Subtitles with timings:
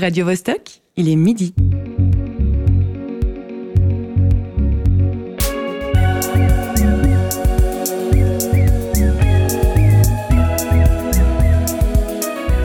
[0.00, 1.52] Radio Vostok, il est midi.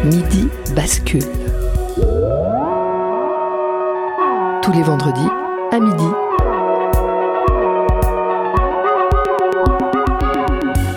[0.05, 1.19] Midi bascule.
[4.61, 5.19] Tous les vendredis
[5.73, 6.03] à midi.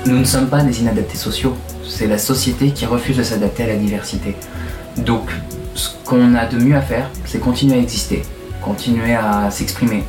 [0.07, 3.67] Nous ne sommes pas des inadaptés sociaux, c'est la société qui refuse de s'adapter à
[3.67, 4.37] la diversité.
[4.97, 5.29] Donc,
[5.81, 8.23] ce qu'on a de mieux à faire, c'est continuer à exister,
[8.63, 10.05] continuer à s'exprimer.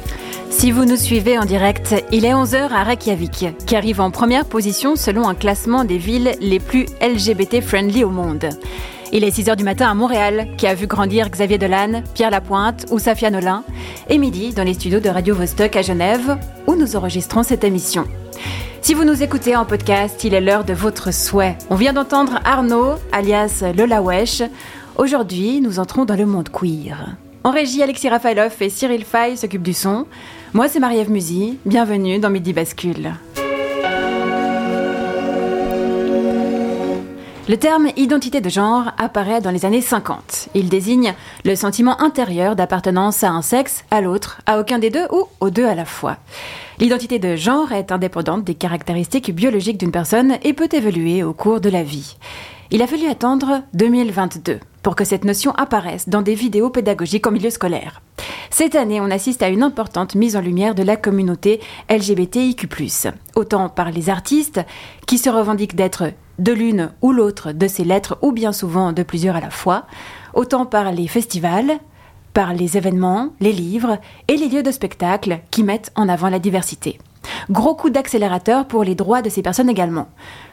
[0.50, 4.46] Si vous nous suivez en direct, il est 11h à Reykjavik, qui arrive en première
[4.46, 8.50] position selon un classement des villes les plus LGBT-friendly au monde.
[9.14, 12.86] Il est 6h du matin à Montréal, qui a vu grandir Xavier Dolan, Pierre Lapointe
[12.92, 13.64] ou Safia Nolin,
[14.10, 18.06] et midi dans les studios de Radio Vostok à Genève, où nous enregistrons cette émission.
[18.82, 21.56] Si vous nous écoutez en podcast, il est l'heure de votre souhait.
[21.70, 24.42] On vient d'entendre Arnaud, alias Lola Wesh.
[25.02, 27.16] Aujourd'hui, nous entrons dans le monde queer.
[27.44, 30.06] En régie, Alexis Rafaelov et Cyril Fay s'occupent du son.
[30.54, 31.58] Moi, c'est Marie-Ève Musy.
[31.66, 33.16] Bienvenue dans Midi Bascule.
[37.50, 40.50] Le terme identité de genre apparaît dans les années 50.
[40.54, 45.08] Il désigne le sentiment intérieur d'appartenance à un sexe, à l'autre, à aucun des deux
[45.12, 46.18] ou aux deux à la fois.
[46.78, 51.60] L'identité de genre est indépendante des caractéristiques biologiques d'une personne et peut évoluer au cours
[51.60, 52.18] de la vie.
[52.70, 57.32] Il a fallu attendre 2022 pour que cette notion apparaisse dans des vidéos pédagogiques en
[57.32, 58.02] milieu scolaire.
[58.50, 62.68] Cette année, on assiste à une importante mise en lumière de la communauté LGBTIQ+,
[63.36, 64.62] autant par les artistes
[65.08, 69.04] qui se revendiquent d'être de l'une ou l'autre de ces lettres ou bien souvent de
[69.04, 69.86] plusieurs à la fois,
[70.34, 71.80] autant par les festivals,
[72.34, 76.40] par les événements, les livres et les lieux de spectacle qui mettent en avant la
[76.40, 77.00] diversité.
[77.50, 80.10] Gros coup d'accélérateur pour les droits de ces personnes également.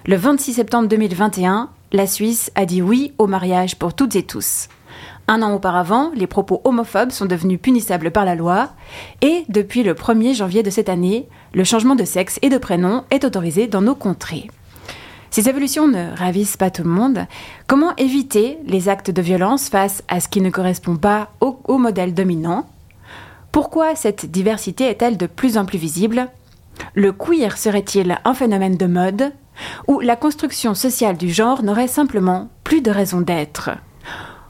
[0.07, 4.69] Le 26 septembre 2021, la Suisse a dit oui au mariage pour toutes et tous.
[5.27, 8.71] Un an auparavant, les propos homophobes sont devenus punissables par la loi
[9.21, 13.05] et depuis le 1er janvier de cette année, le changement de sexe et de prénom
[13.11, 14.51] est autorisé dans nos contrées.
[15.31, 17.27] Ces évolutions ne ravissent pas tout le monde.
[17.67, 21.77] Comment éviter les actes de violence face à ce qui ne correspond pas au, au
[21.77, 22.67] modèle dominant?
[23.53, 26.29] Pourquoi cette diversité est-elle de plus en plus visible?
[26.95, 29.33] Le queer serait-il un phénomène de mode?
[29.87, 33.71] Ou la construction sociale du genre n'aurait simplement plus de raison d'être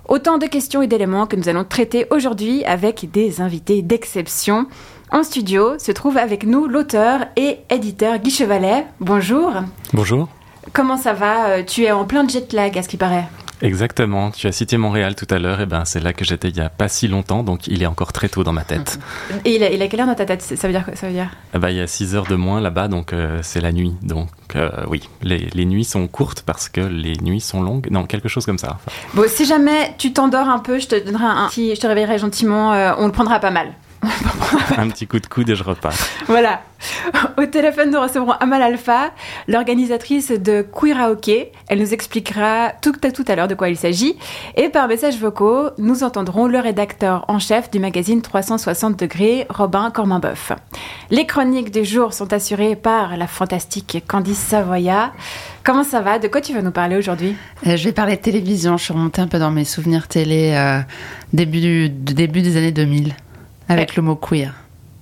[0.08, 4.66] Autant de questions et d'éléments que nous allons traiter aujourd'hui avec des invités d'exception.
[5.10, 8.86] En studio se trouve avec nous l'auteur et éditeur Guy Chevalet.
[9.00, 9.52] Bonjour.
[9.92, 10.28] Bonjour.
[10.72, 11.62] Comment ça va?
[11.62, 13.26] Tu es en plein jet lag, à ce qui paraît.
[13.62, 14.30] Exactement.
[14.30, 15.60] Tu as cité Montréal tout à l'heure.
[15.60, 17.86] Et ben, c'est là que j'étais il y a pas si longtemps, donc il est
[17.86, 18.98] encore très tôt dans ma tête.
[19.44, 20.42] Et il a, il a quelle heure dans ta tête?
[20.42, 20.94] Ça veut dire quoi?
[20.96, 21.28] Ça veut dire?
[21.54, 23.94] Eh ben, il y a 6 heures de moins là-bas, donc euh, c'est la nuit.
[24.02, 27.88] Donc euh, oui, les, les nuits sont courtes parce que les nuits sont longues.
[27.90, 28.76] Non, quelque chose comme ça.
[28.76, 31.86] Enfin, Bon, si jamais tu t'endors un peu, je te donnerai un petit, je te
[31.86, 32.72] réveillerai gentiment.
[32.72, 33.72] euh, on le prendra pas mal.
[34.76, 35.94] un petit coup de coude et je repars.
[36.26, 36.62] Voilà.
[37.36, 39.10] Au téléphone, nous recevrons Amal Alpha,
[39.48, 41.48] l'organisatrice de Queeraoke.
[41.68, 44.16] Elle nous expliquera tout à tout à l'heure de quoi il s'agit.
[44.56, 49.90] Et par messages vocaux, nous entendrons le rédacteur en chef du magazine 360 degrés, Robin
[49.90, 50.52] Corminboeuf.
[51.10, 55.12] Les chroniques du jour sont assurées par la fantastique Candice Savoya.
[55.64, 56.18] Comment ça va?
[56.18, 57.34] De quoi tu vas nous parler aujourd'hui?
[57.66, 58.76] Euh, Je vais parler de télévision.
[58.76, 60.80] Je suis remontée un peu dans mes souvenirs télé euh,
[61.32, 63.14] début, de début des années 2000
[63.68, 64.54] avec le mot queer.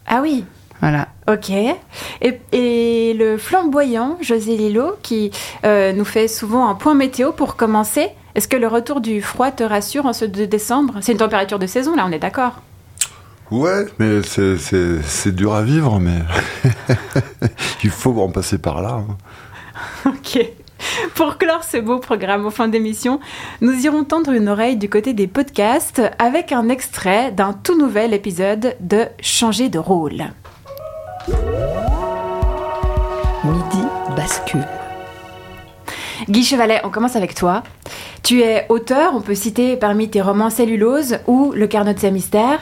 [0.07, 0.45] Ah oui,
[0.81, 1.09] Voilà.
[1.29, 1.51] Ok.
[1.51, 5.31] Et, et le flamboyant José Lillo qui
[5.65, 8.09] euh, nous fait souvent un point météo pour commencer.
[8.35, 10.95] Est-ce que le retour du froid te rassure en ce 2 décembre?
[11.01, 12.61] C'est une température de saison, là, on est d'accord
[13.51, 16.19] Ouais, mais c'est- dur à vivre, mais
[17.85, 19.01] il faut en passer par là.
[19.09, 19.17] hein.
[20.11, 20.39] Ok.
[21.15, 23.21] Pour clore ce beau programme au fin d'émission,
[23.61, 28.15] nous irons tendre une oreille du côté des podcasts avec un extrait d'un tout nouvel
[28.15, 30.25] épisode de Changer de rôle.
[33.45, 33.87] Midi
[34.17, 34.86] bascule.
[36.29, 37.63] Guy Chevalet, on commence avec toi.
[38.25, 42.11] Tu es auteur, on peut citer parmi tes romans Cellulose ou Le carnet de ses
[42.11, 42.59] mystères.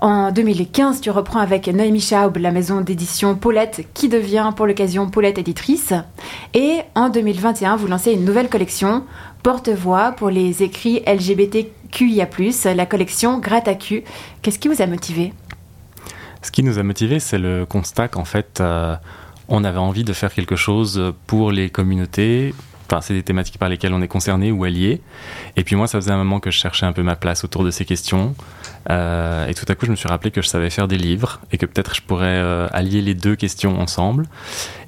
[0.00, 5.08] En 2015, tu reprends avec Noémie Schaub la maison d'édition Paulette qui devient pour l'occasion
[5.08, 5.94] Paulette éditrice.
[6.52, 9.04] Et en 2021, vous lancez une nouvelle collection,
[9.42, 12.28] Porte-voix pour les écrits LGBTQIA+,
[12.74, 14.04] la collection Gratacu.
[14.42, 15.32] Qu'est-ce qui vous a motivé?
[16.42, 18.94] Ce qui nous a motivés, c'est le constat qu'en fait, euh,
[19.48, 22.54] on avait envie de faire quelque chose pour les communautés,
[22.90, 25.00] Enfin, c'est des thématiques par lesquelles on est concerné ou allié.
[25.56, 27.62] Et puis moi, ça faisait un moment que je cherchais un peu ma place autour
[27.62, 28.34] de ces questions.
[28.90, 31.40] Euh, et tout à coup, je me suis rappelé que je savais faire des livres
[31.52, 34.26] et que peut-être je pourrais euh, allier les deux questions ensemble.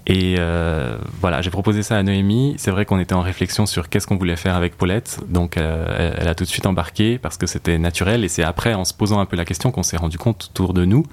[0.06, 2.54] Et euh, voilà, j'ai proposé ça à Noémie.
[2.58, 5.20] C'est vrai qu'on était en réflexion sur qu'est-ce qu'on voulait faire avec Paulette.
[5.28, 8.24] Donc, euh, elle a tout de suite embarqué parce que c'était naturel.
[8.24, 10.74] Et c'est après, en se posant un peu la question, qu'on s'est rendu compte autour
[10.74, 11.06] de nous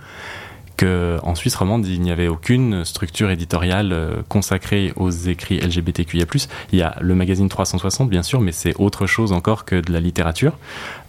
[0.79, 6.25] qu'en Suisse romande, il n'y avait aucune structure éditoriale euh, consacrée aux écrits LGBTQIA+.
[6.71, 9.91] Il y a le magazine 360, bien sûr, mais c'est autre chose encore que de
[9.91, 10.57] la littérature.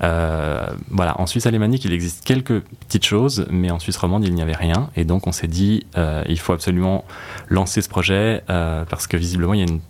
[0.03, 4.35] Euh, voilà, en Suisse alémanique, il existe quelques petites choses, mais en Suisse romande, il
[4.35, 4.91] n'y avait rien.
[4.97, 7.05] Et donc, on s'est dit, euh, il faut absolument
[7.49, 9.81] lancer ce projet, parce que visiblement, il y a une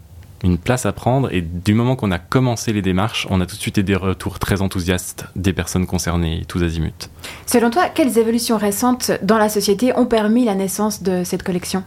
[0.42, 3.56] une place à prendre et du moment qu'on a commencé les démarches, on a tout
[3.56, 7.08] de suite eu des retours très enthousiastes des personnes concernées, tous azimuts.
[7.46, 11.84] Selon toi, quelles évolutions récentes dans la société ont permis la naissance de cette collection?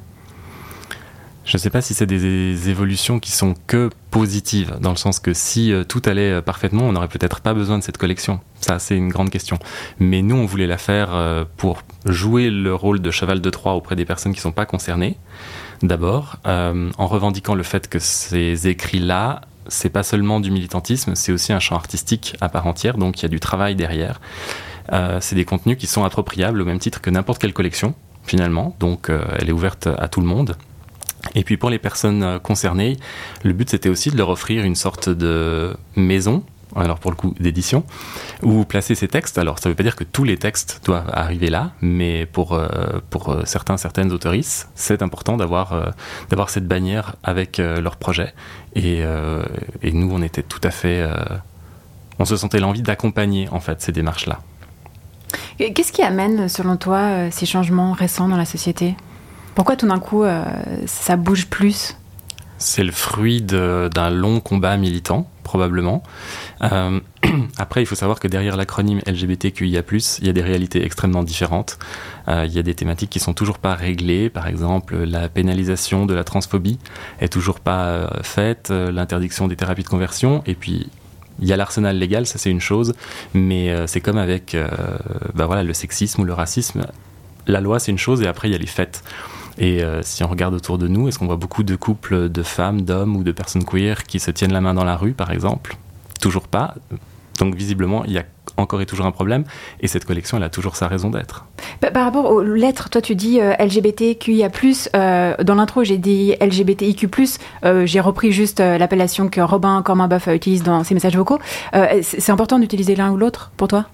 [1.45, 5.19] Je ne sais pas si c'est des évolutions qui sont que positives, dans le sens
[5.19, 8.39] que si euh, tout allait euh, parfaitement, on n'aurait peut-être pas besoin de cette collection.
[8.61, 9.59] Ça, c'est une grande question.
[9.99, 13.73] Mais nous, on voulait la faire euh, pour jouer le rôle de cheval de Troie
[13.73, 15.17] auprès des personnes qui ne sont pas concernées,
[15.81, 21.31] d'abord, euh, en revendiquant le fait que ces écrits-là, c'est pas seulement du militantisme, c'est
[21.31, 24.19] aussi un champ artistique à part entière, donc il y a du travail derrière.
[24.91, 28.75] Euh, c'est des contenus qui sont appropriables au même titre que n'importe quelle collection, finalement,
[28.79, 30.57] donc euh, elle est ouverte à tout le monde.
[31.35, 32.97] Et puis pour les personnes concernées,
[33.43, 36.43] le but c'était aussi de leur offrir une sorte de maison
[36.75, 37.83] alors pour le coup d'édition,
[38.41, 39.37] où placer ces textes.
[39.37, 42.53] Alors ça ne veut pas dire que tous les textes doivent arriver là, mais pour,
[42.53, 42.67] euh,
[43.09, 45.85] pour euh, certains, certaines autoristes, c'est important d'avoir euh,
[46.47, 48.33] cette bannière avec leur projet.
[48.75, 49.01] Et,
[49.81, 51.07] et nous, on était tout à fait...
[52.19, 54.39] on se sentait l'envie d'accompagner en fait ces démarches-là.
[55.57, 58.95] Qu'est-ce qui amène, selon toi, ces changements récents dans la société?
[59.55, 60.23] Pourquoi tout d'un coup,
[60.85, 61.95] ça bouge plus?
[62.63, 66.01] C'est le fruit d'un long combat militant, probablement.
[66.61, 67.01] Euh,
[67.57, 69.81] après, il faut savoir que derrière l'acronyme LGBTQIA+,
[70.19, 71.77] il y a des réalités extrêmement différentes.
[72.29, 74.29] Euh, il y a des thématiques qui sont toujours pas réglées.
[74.29, 76.79] Par exemple, la pénalisation de la transphobie
[77.19, 80.89] est toujours pas euh, faite, l'interdiction des thérapies de conversion, et puis
[81.41, 82.93] il y a l'arsenal légal, ça c'est une chose,
[83.33, 84.55] mais c'est comme avec
[85.33, 86.85] bah voilà, le sexisme ou le racisme.
[87.47, 89.03] La loi c'est une chose et après il y a les faits.
[89.57, 92.43] Et euh, si on regarde autour de nous, est-ce qu'on voit beaucoup de couples de
[92.43, 95.31] femmes, d'hommes ou de personnes queer qui se tiennent la main dans la rue, par
[95.31, 95.77] exemple?
[96.21, 96.75] Toujours pas.
[97.39, 98.23] Donc visiblement, il y a
[98.57, 99.43] encore et toujours un problème.
[99.81, 101.45] Et cette collection, elle a toujours sa raison d'être.
[101.81, 104.49] Par par rapport aux lettres, toi tu dis euh, LGBTQIA+,
[104.95, 107.09] euh, dans l'intro j'ai dit LGBTIQ+,
[107.65, 111.39] euh, j'ai repris juste euh, l'appellation que Robin Corminboeuf utilise dans ses messages vocaux.
[111.75, 113.85] Euh, c'est c'est important d'utiliser l'un ou l'autre pour toi?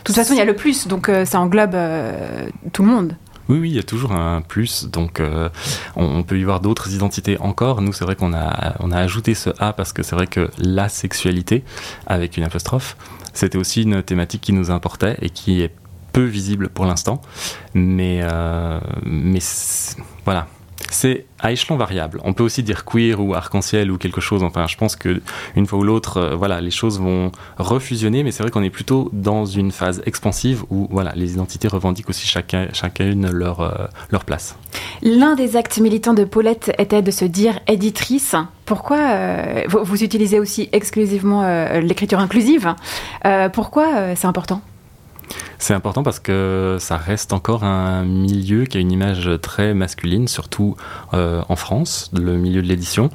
[0.00, 2.88] De toute façon, il y a le plus, donc euh, ça englobe euh, tout le
[2.88, 3.16] monde.
[3.50, 4.84] Oui, oui, il y a toujours un plus.
[4.84, 5.48] Donc, euh,
[5.96, 7.82] on, peut y voir d'autres identités encore.
[7.82, 10.88] Nous, c'est vrai qu'on a, on ajouté ce A parce que c'est vrai que la
[10.88, 11.64] sexualité,
[12.06, 12.96] avec une apostrophe,
[13.34, 15.74] c'était aussi une thématique qui nous importait et qui est
[16.12, 17.20] peu visible pour l'instant.
[17.74, 18.78] Mais, euh,
[20.24, 20.46] voilà.
[20.90, 22.20] C'est à échelon variable.
[22.24, 24.42] On peut aussi dire queer ou arc-en-ciel ou quelque chose.
[24.42, 25.22] Enfin, je pense que
[25.54, 28.24] une fois ou l'autre, euh, voilà, les choses vont refusionner.
[28.24, 32.10] Mais c'est vrai qu'on est plutôt dans une phase expansive où, voilà, les identités revendiquent
[32.10, 34.56] aussi chacun, chacune leur, euh, leur place.
[35.02, 38.34] L'un des actes militants de Paulette était de se dire éditrice.
[38.66, 41.42] Pourquoi euh, vous, utilisez aussi exclusivement
[41.80, 42.74] l'écriture inclusive
[43.52, 44.60] Pourquoi c'est important?
[45.60, 50.26] C'est important parce que ça reste encore un milieu qui a une image très masculine,
[50.26, 50.74] surtout
[51.12, 53.10] euh, en France, le milieu de l'édition.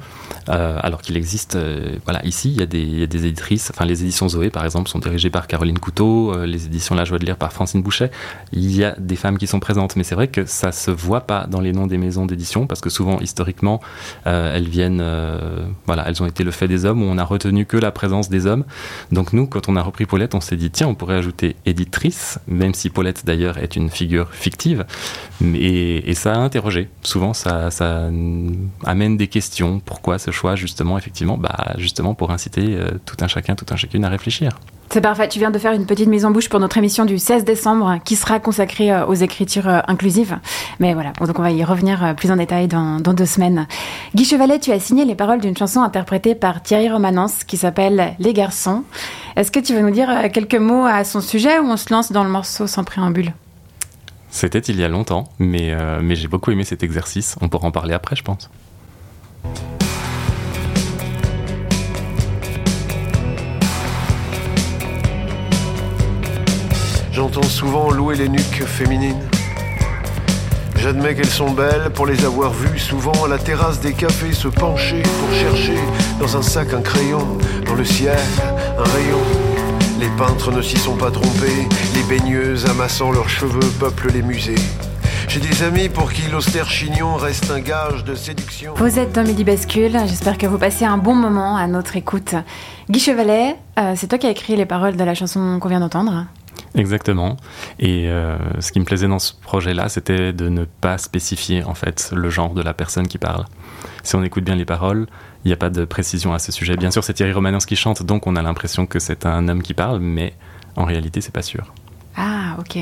[0.48, 4.28] Euh, alors qu'il existe, euh, voilà, ici, il y, a des, éditrices, enfin les éditions
[4.28, 7.52] Zoé par exemple sont dirigées par Caroline Couteau, les éditions La Joie de lire par
[7.52, 8.12] Francine Bouchet.
[8.52, 11.22] Il y a des femmes qui sont présentes, mais c'est vrai que ça se voit
[11.22, 13.80] pas dans les noms des maisons d'édition parce que souvent, historiquement,
[14.24, 15.04] elles viennent,
[15.86, 18.28] voilà, elles ont été le fait des hommes où on a retenu que la présence
[18.28, 18.64] des hommes.
[19.10, 22.35] Donc nous, quand on a repris Paulette, on s'est dit tiens, on pourrait ajouter éditrice,
[22.46, 24.84] même si Paulette d'ailleurs est une figure fictive.
[25.42, 26.88] Et, et ça a interrogé.
[27.02, 28.10] Souvent, ça, ça
[28.84, 29.80] amène des questions.
[29.80, 33.76] Pourquoi ce choix, justement, effectivement, bah, justement pour inciter euh, tout un chacun, tout un
[33.76, 34.58] chacune à réfléchir.
[34.90, 37.18] C'est parfait, tu viens de faire une petite mise en bouche pour notre émission du
[37.18, 40.38] 16 décembre qui sera consacrée euh, aux écritures euh, inclusives.
[40.78, 43.66] Mais voilà, donc on va y revenir euh, plus en détail dans, dans deux semaines.
[44.14, 48.14] Guy Chevalet, tu as signé les paroles d'une chanson interprétée par Thierry Romanence qui s'appelle
[48.20, 48.84] Les garçons.
[49.34, 52.12] Est-ce que tu veux nous dire quelques mots à son sujet ou on se lance
[52.12, 53.34] dans le morceau sans préambule?
[54.30, 57.36] C'était il y a longtemps, mais, mais j'ai beaucoup aimé cet exercice.
[57.40, 58.50] On pourra en parler après, je pense.
[67.16, 69.22] J'entends souvent louer les nuques féminines.
[70.76, 74.48] J'admets qu'elles sont belles pour les avoir vues souvent à la terrasse des cafés se
[74.48, 75.78] pencher pour chercher
[76.20, 77.26] dans un sac un crayon,
[77.64, 78.18] dans le ciel
[78.78, 79.22] un rayon.
[79.98, 84.54] Les peintres ne s'y sont pas trompés, les baigneuses amassant leurs cheveux peuplent les musées.
[85.26, 88.74] J'ai des amis pour qui l'austère chignon reste un gage de séduction.
[88.76, 92.34] Vous êtes dans Midi Bascule, j'espère que vous passez un bon moment à notre écoute.
[92.90, 95.80] Guy Chevalet, euh, c'est toi qui as écrit les paroles de la chanson qu'on vient
[95.80, 96.26] d'entendre
[96.74, 97.36] Exactement.
[97.78, 101.74] Et euh, ce qui me plaisait dans ce projet-là, c'était de ne pas spécifier en
[101.74, 103.44] fait le genre de la personne qui parle.
[104.02, 105.06] Si on écoute bien les paroles,
[105.44, 106.76] il n'y a pas de précision à ce sujet.
[106.76, 109.62] Bien sûr, c'est Thierry Romanens qui chante, donc on a l'impression que c'est un homme
[109.62, 110.34] qui parle, mais
[110.76, 111.72] en réalité, c'est pas sûr.
[112.16, 112.78] Ah, ok.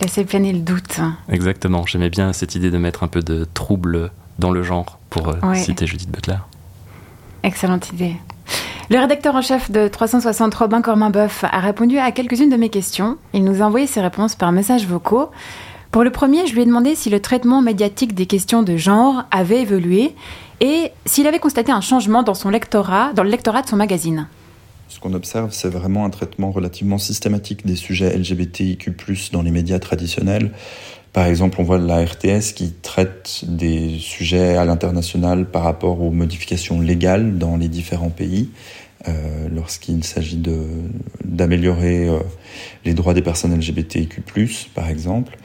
[0.00, 1.00] Laissez planer le doute.
[1.28, 1.84] Exactement.
[1.86, 5.34] J'aimais bien cette idée de mettre un peu de trouble dans le genre, pour euh,
[5.42, 5.56] Ouais.
[5.56, 6.36] citer Judith Butler.
[7.42, 8.14] Excellente idée.
[8.90, 13.18] Le rédacteur en chef de 360 Robin Cormin-Boeuf a répondu à quelques-unes de mes questions.
[13.34, 15.28] Il nous a envoyé ses réponses par messages vocaux.
[15.90, 19.24] Pour le premier, je lui ai demandé si le traitement médiatique des questions de genre
[19.30, 20.14] avait évolué
[20.62, 24.26] et s'il avait constaté un changement dans son lectorat, dans le lectorat de son magazine.
[24.88, 28.94] Ce qu'on observe, c'est vraiment un traitement relativement systématique des sujets LGBTIQ+,
[29.32, 30.52] dans les médias traditionnels.
[31.12, 36.10] Par exemple, on voit la RTS qui traite des sujets à l'international par rapport aux
[36.10, 38.50] modifications légales dans les différents pays,
[39.08, 40.42] euh, lorsqu'il s'agit
[41.24, 42.18] d'améliorer euh,
[42.84, 44.22] les droits des personnes LGBTIQ+,
[44.74, 45.38] par exemple.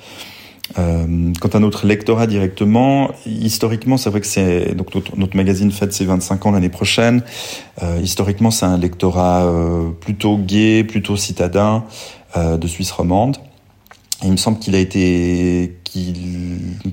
[0.79, 5.93] Euh, quant à notre lectorat directement, historiquement, c'est vrai que c'est donc notre, magazine fête
[5.93, 7.22] ses 25 ans l'année prochaine.
[8.01, 9.51] Historiquement, c'est un lectorat
[10.00, 11.84] plutôt gay, plutôt citadin
[12.36, 13.38] de Suisse romande.
[14.24, 15.75] Il me semble qu'il a été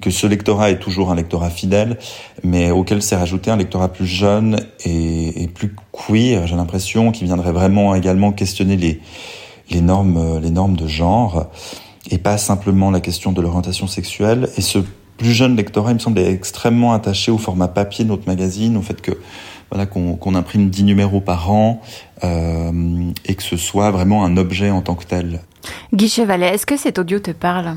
[0.00, 1.98] que ce lectorat est toujours un lectorat fidèle,
[2.44, 6.46] mais auquel s'est rajouté un lectorat plus jeune et, et plus queer.
[6.46, 9.00] J'ai l'impression qui viendrait vraiment également questionner les
[9.70, 11.50] les normes euh, les normes de genre
[12.10, 14.48] et pas simplement la question de l'orientation sexuelle.
[14.56, 14.78] Et ce
[15.20, 18.78] plus jeune lectorat, il me semble, est extrêmement attaché au format papier de notre magazine,
[18.78, 19.12] au fait que
[19.70, 21.80] voilà qu'on imprime 10 numéros par an
[22.24, 22.72] euh,
[23.26, 25.42] et que ce soit vraiment un objet en tant que tel.
[25.92, 27.76] Guy Chevalet, est-ce que cet audio te parle?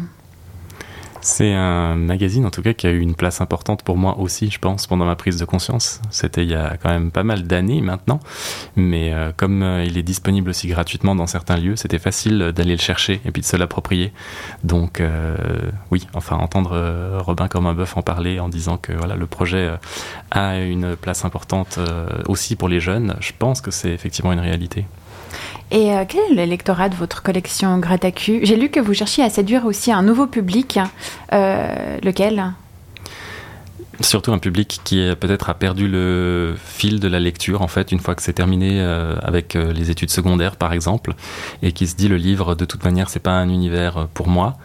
[1.26, 4.52] C'est un magazine en tout cas qui a eu une place importante pour moi aussi,
[4.52, 6.02] je pense, pendant ma prise de conscience.
[6.10, 8.20] C'était il y a quand même pas mal d'années maintenant,
[8.76, 12.74] mais euh, comme euh, il est disponible aussi gratuitement dans certains lieux, c'était facile d'aller
[12.74, 14.12] le chercher et puis de se l'approprier.
[14.66, 15.38] Donc euh,
[15.92, 19.72] oui, enfin entendre Robin comme un bœuf en parler en disant que voilà le projet
[20.32, 21.80] a une place importante
[22.28, 24.86] aussi pour les jeunes, je pense que c'est effectivement une réalité.
[25.74, 28.42] Et euh, quel est le lectorat de votre collection Gratacu?
[28.44, 30.78] J'ai lu que vous cherchiez à séduire aussi un nouveau public.
[31.34, 32.54] Euh, lequel?
[34.00, 38.00] Surtout un public qui peut-être a perdu le fil de la lecture en fait une
[38.00, 41.14] fois que c'est terminé euh, avec les études secondaires par exemple
[41.62, 44.58] et qui se dit le livre de toute manière c'est pas un univers pour moi.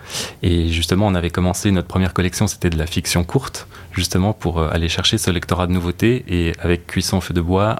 [0.42, 4.58] Et justement on avait commencé notre première collection c'était de la fiction courte justement pour
[4.58, 7.76] euh, aller chercher ce lectorat de nouveautés et avec Cuisson feu de bois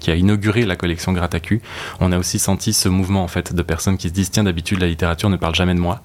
[0.00, 1.62] qui a inauguré la collection Gratacu
[1.98, 4.80] on a aussi senti ce mouvement en fait de personnes qui se disent tiens d'habitude
[4.80, 6.02] la littérature ne parle jamais de moi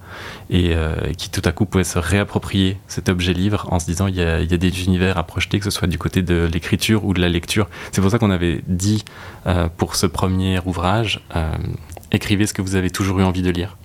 [0.50, 4.06] et euh, qui tout à coup pouvaient se réapproprier cet objet livre en se disant
[4.06, 7.12] il y a, des univers à projeter, que ce soit du côté de l'écriture ou
[7.12, 7.68] de la lecture.
[7.92, 9.04] C'est pour ça qu'on avait dit
[9.46, 11.20] euh, pour ce premier ouvrage,
[12.12, 13.76] écrivez ce que vous avez toujours eu envie de lire.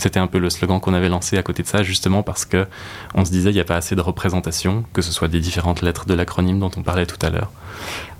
[0.00, 2.66] C'était un peu le slogan qu'on avait lancé à côté de ça, justement parce que
[3.14, 5.82] on se disait il n'y a pas assez de représentation, que ce soit des différentes
[5.82, 7.52] lettres de l'acronyme dont on parlait tout à l'heure.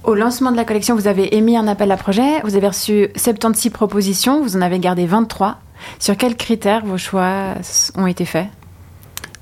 [0.05, 2.41] Au lancement de la collection, vous avez émis un appel à projet.
[2.45, 4.43] Vous avez reçu 76 propositions.
[4.43, 5.59] Vous en avez gardé 23.
[5.99, 7.55] Sur quels critères vos choix
[7.97, 8.49] ont été faits?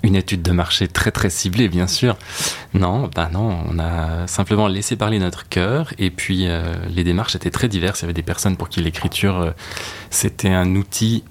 [0.04, 2.16] Une étude de marché très très ciblée, bien sûr.
[2.73, 7.35] Non, bah non, on a simplement laissé parler notre cœur et puis euh, les démarches
[7.35, 8.00] étaient très diverses.
[8.00, 9.50] Il y avait des personnes pour qui l'écriture euh,
[10.11, 11.25] c'était un outil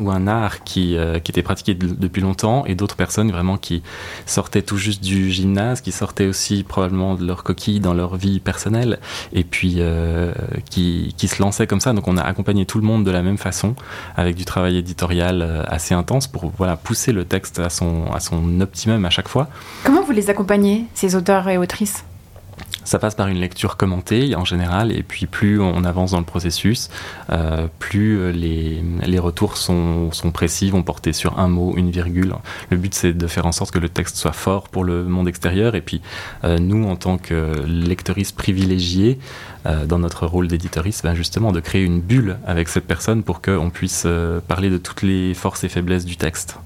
[0.00, 3.56] ou un art qui, euh, qui était pratiqué de- depuis longtemps et d'autres personnes vraiment
[3.56, 3.82] qui
[4.26, 8.40] sortaient tout juste du gymnase, qui sortaient aussi probablement de leur coquille dans leur vie
[8.40, 8.98] personnelle
[9.32, 10.32] et puis euh,
[10.70, 11.92] qui, qui se lançaient comme ça.
[11.92, 13.74] Donc on a accompagné tout le monde de la même façon
[14.16, 18.20] avec du travail éditorial euh, assez intense pour voilà, pousser le texte à son, à
[18.20, 19.48] son optimum à chaque fois.
[19.84, 22.04] Comment vous les accompagnez, ces auteurs et autrices?
[22.84, 26.24] Ça passe par une lecture commentée en général, et puis plus on avance dans le
[26.24, 26.88] processus,
[27.30, 32.34] euh, plus euh, les, retours sont, précis, vont porter sur un mot, une virgule.
[32.70, 35.28] Le but c'est de faire en sorte que le texte soit fort pour le monde
[35.28, 36.00] extérieur, et puis
[36.44, 39.18] euh, nous en tant que lecteuristes privilégiés,
[39.86, 43.68] dans notre rôle d'éditoriste, ben justement de créer une bulle avec cette personne pour qu'on
[43.68, 44.06] puisse
[44.48, 46.56] parler de toutes les forces et faiblesses du texte.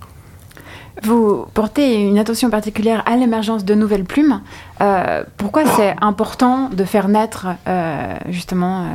[1.03, 4.41] Vous portez une attention particulière à l'émergence de nouvelles plumes.
[4.81, 8.87] Euh, pourquoi c'est important de faire naître euh, justement euh,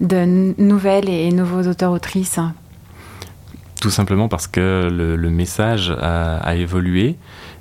[0.00, 2.40] de nouvelles et nouveaux auteurs-autrices
[3.80, 7.16] tout simplement parce que le, message a, évolué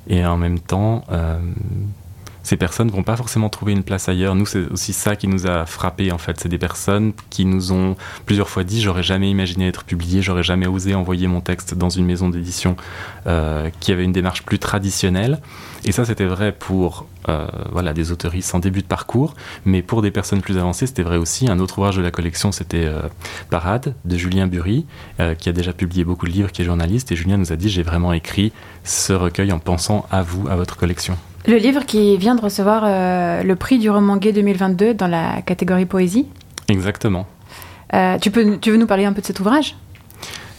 [0.10, 1.06] et en même temps,
[2.44, 4.36] ces personnes vont pas forcément trouver une place ailleurs.
[4.36, 6.40] Nous, c'est aussi ça qui nous a frappé en fait.
[6.40, 10.44] C'est des personnes qui nous ont plusieurs fois dit j'aurais jamais imaginé être publié, j'aurais
[10.44, 12.76] jamais osé envoyer mon texte dans une maison d'édition
[13.28, 15.40] euh, qui avait une démarche plus traditionnelle.
[15.86, 19.34] Et ça, c'était vrai pour euh, voilà des autoristes en début de parcours,
[19.66, 21.50] mais pour des personnes plus avancées, c'était vrai aussi.
[21.50, 23.02] Un autre ouvrage de la collection, c'était euh,
[23.50, 24.86] Parade de Julien Bury,
[25.38, 27.12] qui a déjà publié beaucoup de livres, qui est journaliste.
[27.12, 28.52] Et Julien nous a dit j'ai vraiment écrit
[28.84, 31.18] ce recueil en pensant à vous, à votre collection.
[31.48, 35.42] Le livre qui vient de recevoir euh, le prix du roman gay 2022 dans la
[35.42, 36.28] catégorie poésie.
[36.68, 37.28] Exactement.
[37.94, 39.76] Euh, tu, peux, tu veux nous parler un peu de cet ouvrage?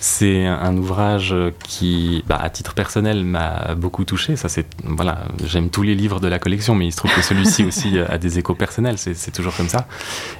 [0.02, 4.34] C'est un ouvrage qui, bah, à titre personnel, m'a beaucoup touché.
[4.34, 7.20] Ça, c'est voilà, j'aime tous les livres de la collection, mais il se trouve que
[7.20, 8.96] celui-ci aussi a des échos personnels.
[8.96, 9.86] C'est toujours comme ça.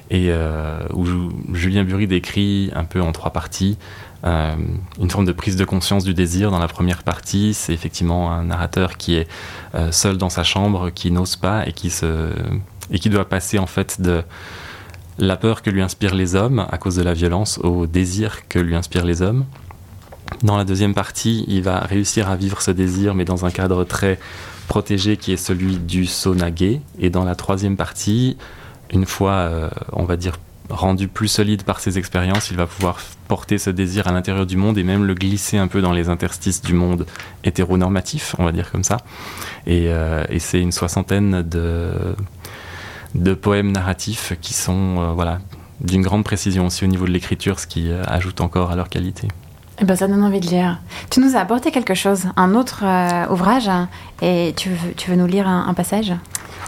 [0.09, 1.05] Et euh, où
[1.53, 3.77] Julien Bury décrit un peu en trois parties
[4.23, 4.55] euh,
[4.99, 7.53] une forme de prise de conscience du désir dans la première partie.
[7.53, 9.27] C'est effectivement un narrateur qui est
[9.75, 12.31] euh, seul dans sa chambre, qui n'ose pas et qui, se,
[12.91, 14.23] et qui doit passer en fait de
[15.17, 18.59] la peur que lui inspirent les hommes à cause de la violence au désir que
[18.59, 19.45] lui inspirent les hommes.
[20.43, 23.83] Dans la deuxième partie, il va réussir à vivre ce désir, mais dans un cadre
[23.83, 24.17] très
[24.67, 26.81] protégé qui est celui du sauna gay.
[26.97, 28.37] Et dans la troisième partie,
[28.91, 30.37] une fois, euh, on va dire,
[30.69, 32.99] rendu plus solide par ses expériences, il va pouvoir
[33.31, 36.09] porter ce désir à l'intérieur du monde et même le glisser un peu dans les
[36.09, 37.05] interstices du monde
[37.45, 38.97] hétéronormatif, on va dire comme ça.
[39.65, 45.39] Et, euh, c'est une soixantaine de, poèmes narratifs qui sont euh, voilà,
[45.79, 48.89] d'une grande précision aussi au niveau de l'écriture, ce qui euh, ajoute encore à leur
[48.89, 49.29] qualité.
[49.79, 50.81] Eh ben, ça donne envie de lire.
[51.09, 52.83] Tu nous as apporté quelque chose, un autre
[53.31, 53.71] ouvrage,
[54.21, 56.11] et tu veux, tu veux nous lire un passage?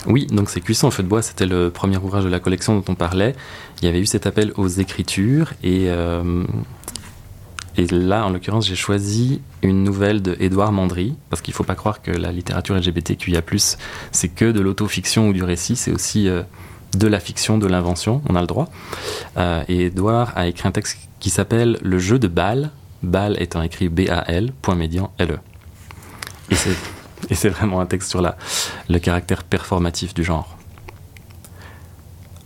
[0.07, 2.75] Oui, donc c'est Cuisson au feu de bois, c'était le premier ouvrage de la collection
[2.75, 3.35] dont on parlait.
[3.81, 6.43] Il y avait eu cet appel aux écritures et, euh,
[7.77, 11.75] là, en l'occurrence, j'ai choisi une nouvelle de Édouard Mandry, parce qu'il ne faut pas
[11.75, 13.41] croire que la littérature LGBTQIA+,
[14.11, 16.43] c'est que de l'autofiction ou du récit, c'est aussi euh,
[16.97, 18.69] de la fiction, de l'invention, on a le droit.
[19.37, 22.71] Euh, et Édouard a écrit un texte qui s'appelle Le jeu de Bâle,
[23.01, 25.39] Bâle étant écrit B-A-L, point médian L-E.
[26.51, 26.75] Et c'est
[27.29, 28.37] et c'est vraiment un texte sur la,
[28.89, 30.57] le caractère performatif du genre.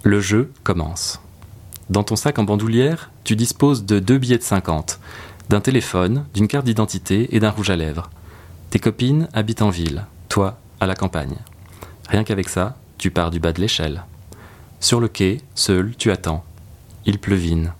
[0.03, 1.19] Le jeu commence.
[1.89, 4.99] Dans ton sac en bandoulière, tu disposes de deux billets de 50,
[5.49, 8.09] d'un téléphone, d'une carte d'identité et d'un rouge à lèvres.
[8.69, 11.37] Tes copines habitent en ville, toi à la campagne.
[12.09, 14.03] Rien qu'avec ça, tu pars du bas de l'échelle.
[14.79, 16.43] Sur le quai, seul, tu attends.
[17.05, 17.73] Il pleuvine.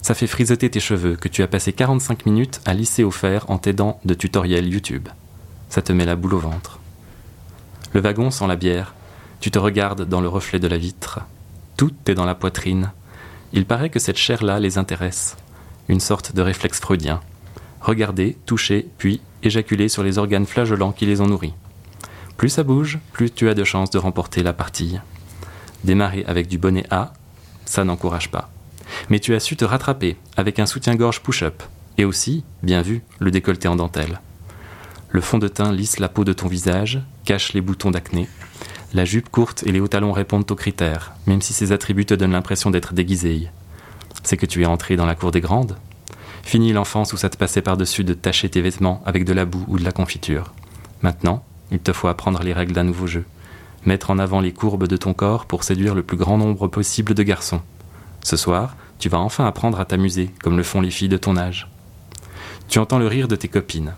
[0.00, 3.44] Ça fait frisoter tes cheveux que tu as passé 45 minutes à lisser au fer
[3.48, 5.08] en t'aidant de tutoriels YouTube
[5.72, 6.80] ça te met la boule au ventre.
[7.94, 8.92] Le wagon sent la bière,
[9.40, 11.20] tu te regardes dans le reflet de la vitre.
[11.78, 12.92] Tout est dans la poitrine.
[13.54, 15.34] Il paraît que cette chair-là les intéresse.
[15.88, 17.22] Une sorte de réflexe freudien.
[17.80, 21.54] Regarder, toucher, puis éjaculer sur les organes flageolants qui les ont nourris.
[22.36, 24.98] Plus ça bouge, plus tu as de chances de remporter la partie.
[25.84, 27.14] Démarrer avec du bonnet A,
[27.64, 28.50] ça n'encourage pas.
[29.08, 31.62] Mais tu as su te rattraper avec un soutien-gorge push-up.
[31.96, 34.20] Et aussi, bien vu, le décolleté en dentelle.
[35.12, 38.30] Le fond de teint lisse la peau de ton visage, cache les boutons d'acné.
[38.94, 42.14] La jupe courte et les hauts talons répondent aux critères, même si ces attributs te
[42.14, 43.50] donnent l'impression d'être déguisé.
[44.22, 45.76] C'est que tu es entré dans la cour des grandes
[46.42, 49.66] Fini l'enfance où ça te passait par-dessus de tacher tes vêtements avec de la boue
[49.68, 50.54] ou de la confiture.
[51.02, 53.26] Maintenant, il te faut apprendre les règles d'un nouveau jeu.
[53.84, 57.12] Mettre en avant les courbes de ton corps pour séduire le plus grand nombre possible
[57.12, 57.60] de garçons.
[58.24, 61.36] Ce soir, tu vas enfin apprendre à t'amuser, comme le font les filles de ton
[61.36, 61.68] âge.
[62.68, 63.94] Tu entends le rire de tes copines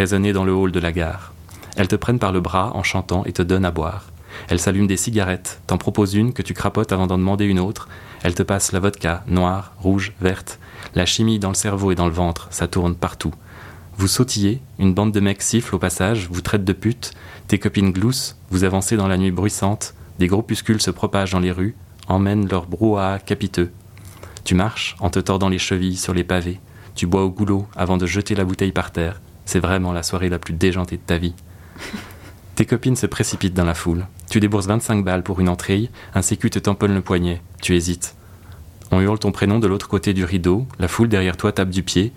[0.00, 1.34] résonner dans le hall de la gare.
[1.76, 4.06] Elles te prennent par le bras en chantant et te donnent à boire.
[4.48, 7.86] Elles s'allument des cigarettes, t'en proposent une que tu crapotes avant d'en demander une autre.
[8.22, 10.58] Elles te passent la vodka, noire, rouge, verte.
[10.94, 13.34] La chimie dans le cerveau et dans le ventre, ça tourne partout.
[13.98, 17.12] Vous sautillez, une bande de mecs siffle au passage, vous traite de pute,
[17.46, 21.52] tes copines gloussent, vous avancez dans la nuit bruissante, des groupuscules se propagent dans les
[21.52, 21.76] rues,
[22.08, 23.70] emmènent leur brouhaha capiteux.
[24.44, 26.58] Tu marches en te tordant les chevilles sur les pavés,
[26.94, 30.28] tu bois au goulot avant de jeter la bouteille par terre, c'est vraiment la soirée
[30.28, 31.34] la plus déjantée de ta vie.
[32.54, 34.06] Tes copines se précipitent dans la foule.
[34.30, 37.42] Tu débourses 25 balles pour une entrée, un sécu te tamponne le poignet.
[37.60, 38.14] Tu hésites.
[38.92, 41.82] On hurle ton prénom de l'autre côté du rideau, la foule derrière toi tape du
[41.82, 42.12] pied.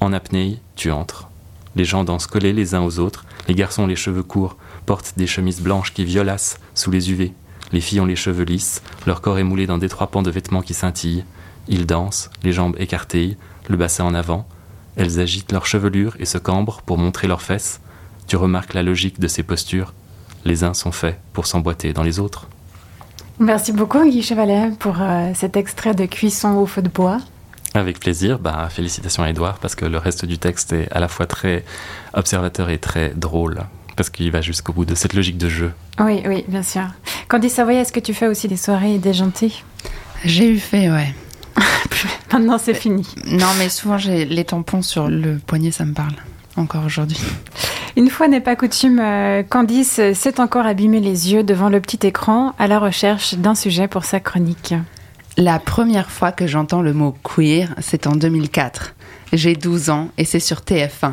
[0.00, 1.28] En apnée, tu entres.
[1.76, 5.14] Les gens dansent collés les uns aux autres, les garçons ont les cheveux courts, portent
[5.16, 7.32] des chemises blanches qui violacent sous les UV.
[7.70, 10.62] Les filles ont les cheveux lisses, leur corps est moulé dans d'étroits pans de vêtements
[10.62, 11.24] qui scintillent.
[11.68, 13.36] Ils dansent, les jambes écartées,
[13.68, 14.48] le bassin en avant,
[14.96, 17.80] elles agitent leur chevelure et se cambrent pour montrer leurs fesses.
[18.26, 19.94] Tu remarques la logique de ces postures.
[20.44, 22.48] Les uns sont faits pour s'emboîter dans les autres.
[23.38, 27.18] Merci beaucoup Guy Chevalet pour euh, cet extrait de Cuisson au feu de bois.
[27.74, 28.38] Avec plaisir.
[28.38, 31.64] Bah, félicitations à Edouard parce que le reste du texte est à la fois très
[32.12, 33.62] observateur et très drôle
[33.96, 35.72] parce qu'il va jusqu'au bout de cette logique de jeu.
[35.98, 36.84] Oui, oui, bien sûr.
[37.28, 39.52] Candice Savoy, est-ce que tu fais aussi des soirées déjantées?
[40.24, 41.14] J'ai eu fait, ouais.
[42.32, 43.06] Maintenant, c'est fini.
[43.26, 46.14] Non, mais souvent, j'ai les tampons sur le poignet, ça me parle.
[46.56, 47.18] Encore aujourd'hui.
[47.96, 52.06] Une fois n'est pas coutume, euh, Candice s'est encore abîmé les yeux devant le petit
[52.06, 54.74] écran à la recherche d'un sujet pour sa chronique.
[55.36, 58.94] La première fois que j'entends le mot queer, c'est en 2004.
[59.32, 61.12] J'ai 12 ans et c'est sur TF1,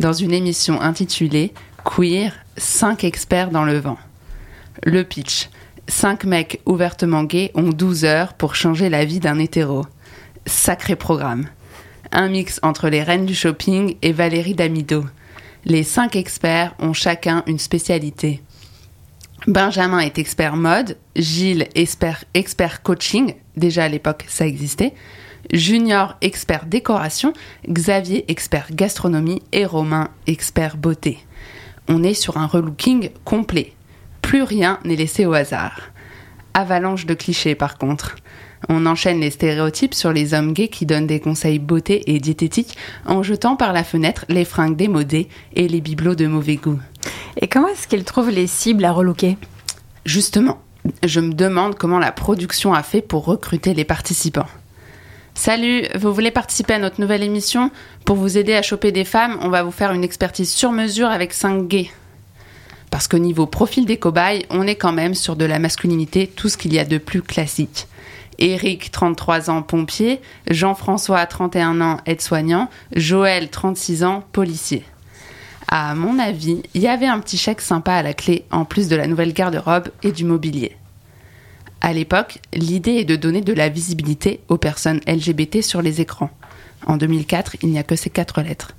[0.00, 1.52] dans une émission intitulée
[1.84, 3.98] Queer, 5 experts dans le vent.
[4.84, 5.50] Le pitch.
[5.86, 9.86] 5 mecs ouvertement gays ont 12 heures pour changer la vie d'un hétéro.
[10.48, 11.46] Sacré programme.
[12.10, 15.04] Un mix entre les reines du shopping et Valérie Damido.
[15.66, 18.42] Les 5 experts ont chacun une spécialité.
[19.46, 24.94] Benjamin est expert mode, Gilles expert, expert coaching, déjà à l'époque ça existait,
[25.52, 27.34] Junior expert décoration,
[27.68, 31.18] Xavier expert gastronomie et Romain expert beauté.
[31.88, 33.74] On est sur un relooking complet.
[34.22, 35.90] Plus rien n'est laissé au hasard.
[36.54, 38.16] Avalanche de clichés par contre.
[38.68, 42.76] On enchaîne les stéréotypes sur les hommes gays qui donnent des conseils beauté et diététique
[43.06, 46.78] en jetant par la fenêtre les fringues démodées et les bibelots de mauvais goût.
[47.40, 49.38] Et comment est-ce qu'ils trouvent les cibles à relooker
[50.04, 50.60] Justement,
[51.04, 54.48] je me demande comment la production a fait pour recruter les participants.
[55.34, 57.70] Salut, vous voulez participer à notre nouvelle émission?
[58.04, 61.08] Pour vous aider à choper des femmes, on va vous faire une expertise sur mesure
[61.08, 61.90] avec 5 gays.
[62.90, 66.48] Parce qu'au niveau profil des cobayes, on est quand même sur de la masculinité, tout
[66.48, 67.86] ce qu'il y a de plus classique.
[68.38, 74.84] Eric, 33 ans, pompier, Jean-François, 31 ans, aide-soignant, Joël, 36 ans, policier.
[75.66, 78.88] À mon avis, il y avait un petit chèque sympa à la clé, en plus
[78.88, 80.76] de la nouvelle garde-robe et du mobilier.
[81.80, 86.30] À l'époque, l'idée est de donner de la visibilité aux personnes LGBT sur les écrans.
[86.86, 88.74] En 2004, il n'y a que ces quatre lettres.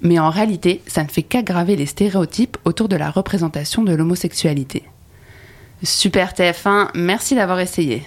[0.00, 4.84] Mais en réalité, ça ne fait qu'aggraver les stéréotypes autour de la représentation de l'homosexualité.
[5.82, 8.02] Super TF1, merci d'avoir essayé.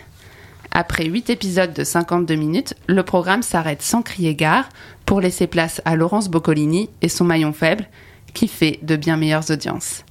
[0.72, 4.70] Après 8 épisodes de 52 minutes, le programme s'arrête sans crier gare
[5.06, 7.88] pour laisser place à Laurence Boccolini et son maillon faible,
[8.34, 10.06] qui fait de bien meilleures audiences.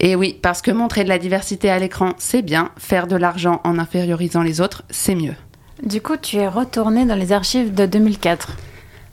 [0.00, 3.60] Et oui, parce que montrer de la diversité à l'écran, c'est bien, faire de l'argent
[3.62, 5.36] en infériorisant les autres, c'est mieux.
[5.84, 8.56] Du coup, tu es retourné dans les archives de 2004.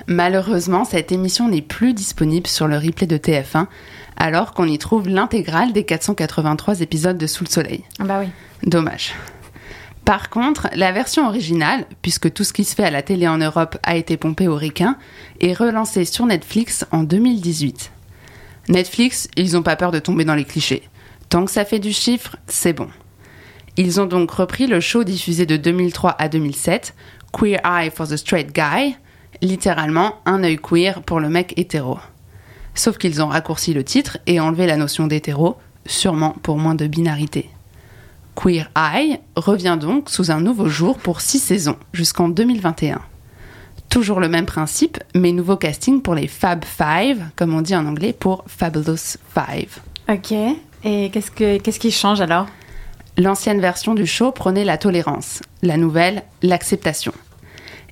[0.08, 3.68] Malheureusement, cette émission n'est plus disponible sur le replay de TF1,
[4.18, 7.84] alors qu'on y trouve l'intégrale des 483 épisodes de Sous le Soleil.
[8.00, 8.30] Ah bah oui.
[8.64, 9.14] Dommage.
[10.06, 13.38] Par contre, la version originale, puisque tout ce qui se fait à la télé en
[13.38, 14.98] Europe a été pompé au ricain,
[15.40, 17.92] est relancée sur Netflix en 2018.
[18.70, 20.90] Netflix, ils n'ont pas peur de tomber dans les clichés.
[21.30, 22.90] Tant que ça fait du chiffre, c'est bon.
[23.78, 26.94] Ils ont donc repris le show diffusé de 2003 à 2007,
[27.32, 28.96] Queer Eye for the Straight Guy,
[29.42, 31.98] littéralement un œil queer pour le mec hétéro.
[32.76, 36.88] Sauf qu'ils ont raccourci le titre et enlevé la notion d'hétéro, sûrement pour moins de
[36.88, 37.50] binarité.
[38.36, 43.02] Queer Eye revient donc sous un nouveau jour pour six saisons, jusqu'en 2021.
[43.90, 47.86] Toujours le même principe, mais nouveau casting pour les Fab Five, comme on dit en
[47.86, 49.80] anglais, pour Fabulous Five.
[50.10, 50.32] Ok.
[50.84, 52.48] Et qu'est-ce, que, qu'est-ce qui change alors?
[53.18, 57.12] L'ancienne version du show prenait la tolérance, la nouvelle, l'acceptation.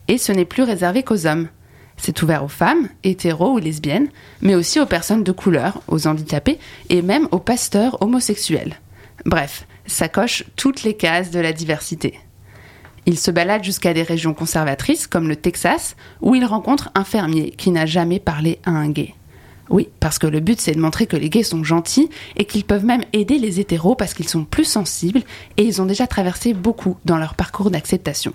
[0.08, 1.50] Et ce n'est plus réservé qu'aux hommes.
[1.98, 4.08] C'est ouvert aux femmes, hétéros ou lesbiennes,
[4.42, 8.80] mais aussi aux personnes de couleur, aux handicapés et même aux pasteurs homosexuels.
[9.26, 12.20] Bref, ça coche toutes les cases de la diversité.
[13.06, 17.52] Il se balade jusqu'à des régions conservatrices comme le Texas, où il rencontre un fermier
[17.52, 19.16] qui n'a jamais parlé à un gay.
[19.70, 22.66] Oui, parce que le but c'est de montrer que les gays sont gentils et qu'ils
[22.66, 25.22] peuvent même aider les hétéros parce qu'ils sont plus sensibles
[25.58, 28.34] et ils ont déjà traversé beaucoup dans leur parcours d'acceptation.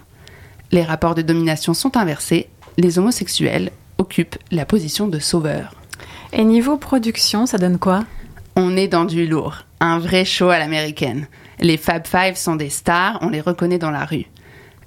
[0.71, 5.75] Les rapports de domination sont inversés, les homosexuels occupent la position de sauveur.
[6.33, 8.05] Et niveau production, ça donne quoi?
[8.57, 11.27] On est dans du lourd, un vrai show à l'américaine.
[11.61, 14.27] Les Fab Five sont des stars, on les reconnaît dans la rue.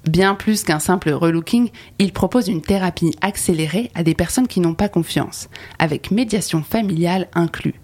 [0.07, 4.73] Bien plus qu'un simple relooking, il propose une thérapie accélérée à des personnes qui n'ont
[4.73, 5.49] pas confiance,
[5.79, 7.75] avec médiation familiale inclus.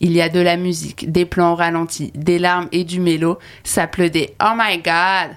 [0.00, 3.86] Il y a de la musique, des plans ralentis, des larmes et du mélo, ça
[3.86, 5.36] pleut des Oh my god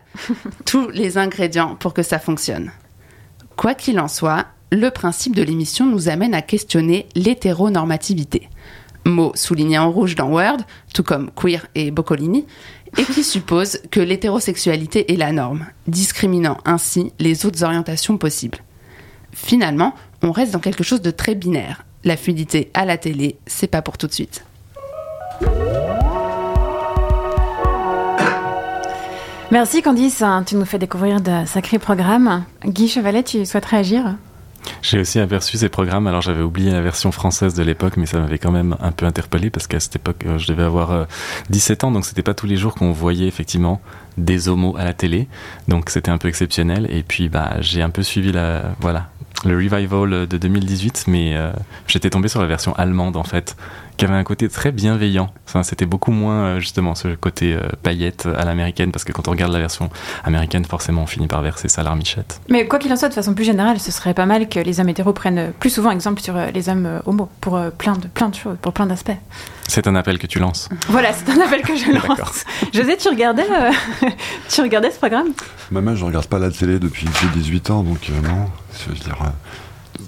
[0.66, 2.72] Tous les ingrédients pour que ça fonctionne.
[3.56, 8.50] Quoi qu'il en soit, le principe de l'émission nous amène à questionner l'hétéronormativité.
[9.06, 10.60] Mot souligné en rouge dans Word,
[10.94, 12.46] tout comme queer et Boccolini,
[12.98, 18.60] et qui suppose que l'hétérosexualité est la norme, discriminant ainsi les autres orientations possibles.
[19.32, 21.86] Finalement, on reste dans quelque chose de très binaire.
[22.04, 24.44] La fluidité à la télé, c'est pas pour tout de suite.
[29.52, 32.44] Merci Candice, tu nous fais découvrir de sacrés programmes.
[32.66, 34.16] Guy Chevalet, tu souhaiterais agir
[34.82, 36.08] j'ai aussi aperçu ces programmes.
[36.08, 39.06] Alors j'avais oublié la version française de l'époque, mais ça m'avait quand même un peu
[39.06, 41.08] interpellé parce qu'à cette époque, euh, je devais avoir
[41.50, 43.82] 17 euh, ans, donc c'était pas tous les jours qu'on voyait effectivement
[44.18, 45.28] des homos à la télé.
[45.68, 46.88] Donc c'était un peu exceptionnel.
[46.90, 49.08] Et puis bah j'ai un peu suivi la voilà
[49.46, 51.52] le revival de 2018, mais euh,
[51.88, 53.56] j'étais tombé sur la version allemande en fait,
[54.00, 55.30] qui avait un côté très bienveillant.
[55.46, 59.28] Enfin, c'était beaucoup moins euh, justement ce côté euh, paillette à l'américaine, parce que quand
[59.28, 59.90] on regarde la version
[60.24, 62.40] américaine, forcément, on finit par verser sa larmichette.
[62.50, 64.80] Mais quoi qu'il en soit, de façon plus générale, ce serait pas mal que les
[64.80, 68.36] hommes hétéros prennent plus souvent exemple sur les hommes homos pour plein de plein de
[68.36, 69.12] choses, pour plein d'aspects.
[69.68, 70.70] C'est un appel que tu lances.
[70.88, 72.46] Voilà, c'est un appel que je lance.
[72.74, 73.46] José, tu regardais,
[74.50, 75.34] tu regardais ce programme?
[75.72, 78.46] Maman, je regarde pas la télé depuis 18 ans, donc non.
[78.80, 79.28] Je veux dire, euh,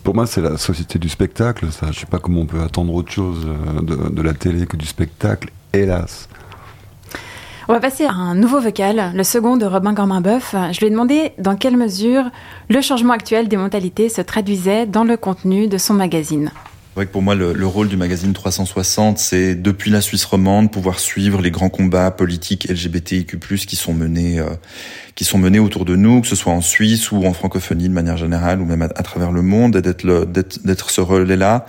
[0.03, 1.71] pour moi, c'est la société du spectacle.
[1.71, 1.91] Ça.
[1.91, 4.85] Je sais pas comment on peut attendre autre chose euh, de, la télé que du
[4.85, 6.27] spectacle, hélas.
[7.67, 10.55] On va passer à un nouveau vocal, le second de Robin Gormin-Boeuf.
[10.71, 12.23] Je lui ai demandé dans quelle mesure
[12.69, 16.51] le changement actuel des mentalités se traduisait dans le contenu de son magazine.
[16.93, 20.99] Vrai que pour moi, le, rôle du magazine 360, c'est depuis la Suisse romande pouvoir
[20.99, 24.49] suivre les grands combats politiques LGBTIQ+ qui sont menés, euh,
[25.15, 27.93] qui sont menés autour de nous, que ce soit en Suisse ou en francophonie de
[27.93, 30.25] manière générale, ou même à, travers le monde, et d'être
[30.65, 31.65] d'être ce relais-là,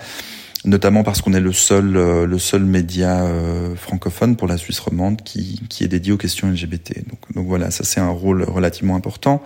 [0.64, 4.80] notamment parce qu'on est le seul, euh, le seul média euh, francophone pour la Suisse
[4.80, 6.94] romande qui, qui est dédié aux questions LGBT.
[7.08, 9.40] Donc, donc voilà, ça c'est un rôle relativement important.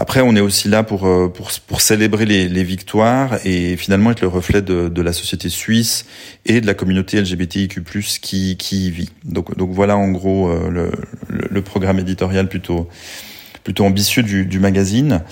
[0.00, 4.12] Après, on est aussi là pour euh, pour, pour célébrer les, les, victoires et finalement
[4.12, 6.06] être le reflet de, de, la société suisse
[6.46, 7.82] et de la communauté LGBTIQ+
[8.22, 9.10] qui qui y vit.
[9.24, 10.92] Donc donc voilà en gros euh, le,
[11.28, 12.88] le, programme éditorial plutôt
[13.64, 15.22] plutôt ambitieux du, du magazine.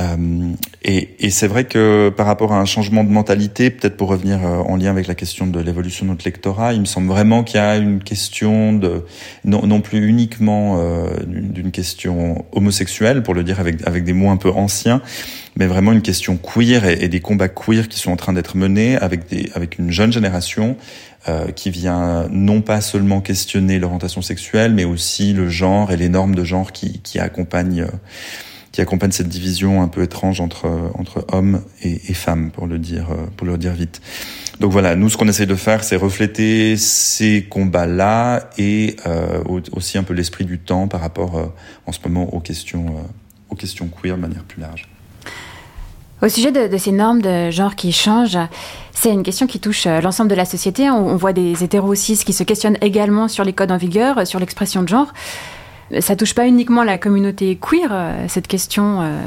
[0.00, 4.08] Euh, et, et c'est vrai que par rapport à un changement de mentalité, peut-être pour
[4.08, 7.08] revenir euh, en lien avec la question de l'évolution de notre lectorat, il me semble
[7.08, 9.04] vraiment qu'il y a une question de
[9.44, 14.30] non, non plus uniquement euh, d'une question homosexuelle, pour le dire avec, avec des mots
[14.30, 15.02] un peu anciens,
[15.56, 18.96] mais vraiment une question queer et, des combats queer qui sont en train d'être menés
[18.96, 20.76] avec, des, avec une jeune génération
[21.28, 26.08] euh, qui vient non pas seulement questionner l'orientation sexuelle, mais aussi le genre et les
[26.08, 27.88] normes de genre qui, qui accompagnent
[28.78, 33.08] qui accompagne cette division un peu étrange entre entre hommes et, femmes, pour le dire
[33.36, 34.00] pour le dire vite.
[34.60, 39.98] Donc voilà, nous ce qu'on essaie de faire, c'est refléter ces combats-là et euh, aussi
[39.98, 41.46] un peu l'esprit du temps par rapport euh,
[41.86, 43.02] en ce moment aux questions euh,
[43.50, 44.88] aux questions queer de manière plus large.
[46.22, 48.38] Au sujet de, ces normes de genre qui changent,
[48.92, 50.88] c'est une question qui touche euh, l'ensemble de la société.
[50.88, 54.84] On, voit des hétéros qui se questionnent également sur les codes en vigueur, sur l'expression
[54.84, 55.12] de genre
[56.00, 59.20] ça touche pas uniquement la communauté queer, euh, cette question euh,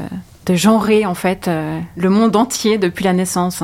[0.46, 3.62] de genrer en fait euh, le monde entier depuis la naissance.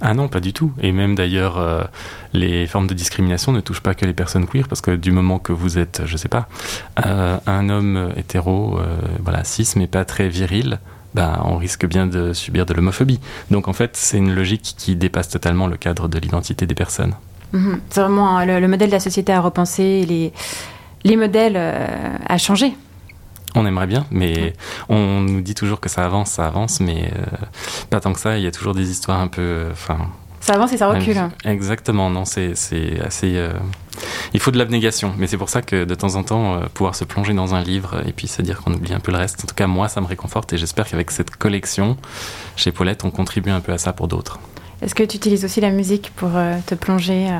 [0.00, 0.72] Ah non, pas du tout.
[0.82, 1.88] Et même d'ailleurs,
[2.34, 5.38] les formes de discrimination ne touchent pas que les personnes queer, parce que du moment
[5.38, 6.46] que vous êtes, je sais pas,
[6.96, 8.78] un homme hétéro,
[9.22, 10.78] voilà, cis, mais pas très viril,
[11.14, 13.20] ben, on risque bien de subir de l'homophobie.
[13.50, 17.14] Donc en fait, c'est une logique qui dépasse totalement le cadre de l'identité des personnes.
[17.52, 17.80] Mhm.
[17.88, 20.32] C'est vraiment le, le, modèle de la société à repenser, les,
[21.04, 22.74] les modèles euh, à changer.
[23.54, 24.54] On aimerait bien, mais
[24.88, 27.26] on nous dit toujours que ça avance, ça avance, mais euh,
[27.88, 28.36] pas tant que ça.
[28.36, 29.72] Il y a toujours des histoires un peu, euh,
[30.40, 31.16] ça avance et ça recule.
[31.44, 32.52] Exactement, non, c'est
[33.00, 33.38] assez.
[34.34, 37.04] il faut de l'abnégation, mais c'est pour ça que de temps en temps, pouvoir se
[37.04, 39.42] plonger dans un livre et puis se dire qu'on oublie un peu le reste.
[39.44, 41.96] En tout cas, moi, ça me réconforte et j'espère qu'avec cette collection,
[42.56, 44.38] chez Paulette, on contribue un peu à ça pour d'autres.
[44.82, 46.32] Est-ce que tu utilises aussi la musique pour
[46.66, 47.30] te plonger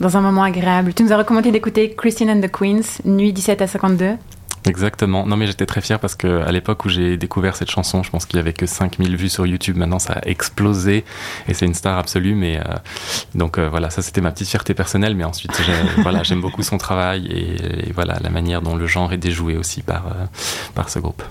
[0.00, 0.94] dans un moment agréable.
[0.94, 4.16] Tu nous as recommandé d'écouter Christine and the Queens, Nuit 17 à 52.
[4.68, 5.26] Exactement.
[5.26, 8.10] Non, mais j'étais très fier parce que à l'époque où j'ai découvert cette chanson, je
[8.10, 9.76] pense qu'il y avait que 5000 vues sur YouTube.
[9.76, 11.04] Maintenant, ça a explosé
[11.48, 12.34] et c'est une star absolue.
[12.34, 12.62] Mais euh,
[13.34, 15.14] donc euh, voilà, ça c'était ma petite fierté personnelle.
[15.14, 15.52] Mais ensuite,
[15.98, 19.82] voilà, j'aime beaucoup son travail et, voilà la manière dont le genre est déjoué aussi
[19.82, 20.26] par euh,
[20.74, 21.22] par ce groupe.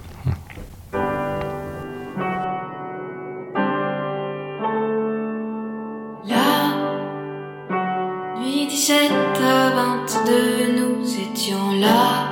[8.88, 9.12] 17
[9.44, 9.70] à
[10.06, 12.27] 22, nous étions là.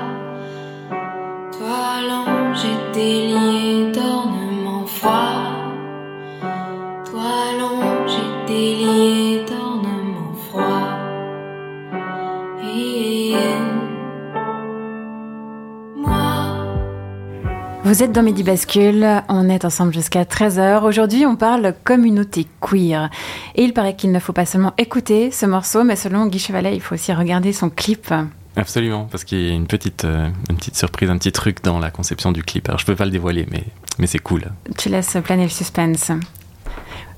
[17.85, 20.83] Vous êtes dans Midi Bascule, on est ensemble jusqu'à 13h.
[20.85, 23.11] Aujourd'hui, on parle communauté queer.
[23.53, 26.73] Et il paraît qu'il ne faut pas seulement écouter ce morceau, mais selon Guy Chevalet,
[26.75, 28.11] il faut aussi regarder son clip.
[28.55, 31.77] Absolument, parce qu'il y a une petite, euh, une petite surprise, un petit truc dans
[31.77, 32.67] la conception du clip.
[32.69, 33.63] Alors je peux pas le dévoiler, mais,
[33.99, 34.45] mais c'est cool.
[34.79, 36.11] Tu laisses planer le suspense.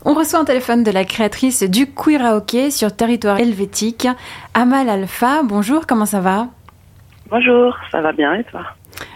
[0.04, 4.10] On reçoit un téléphone de la créatrice du queer hockey sur territoire helvétique,
[4.54, 5.44] Amal Alpha.
[5.46, 6.50] Bonjour, comment ça va?
[7.30, 8.66] Bonjour, ça va bien et toi?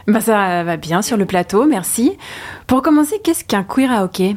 [0.08, 2.18] Bah ça va bien sur le plateau, merci.
[2.68, 4.36] Pour commencer, qu'est-ce qu'un queer hockey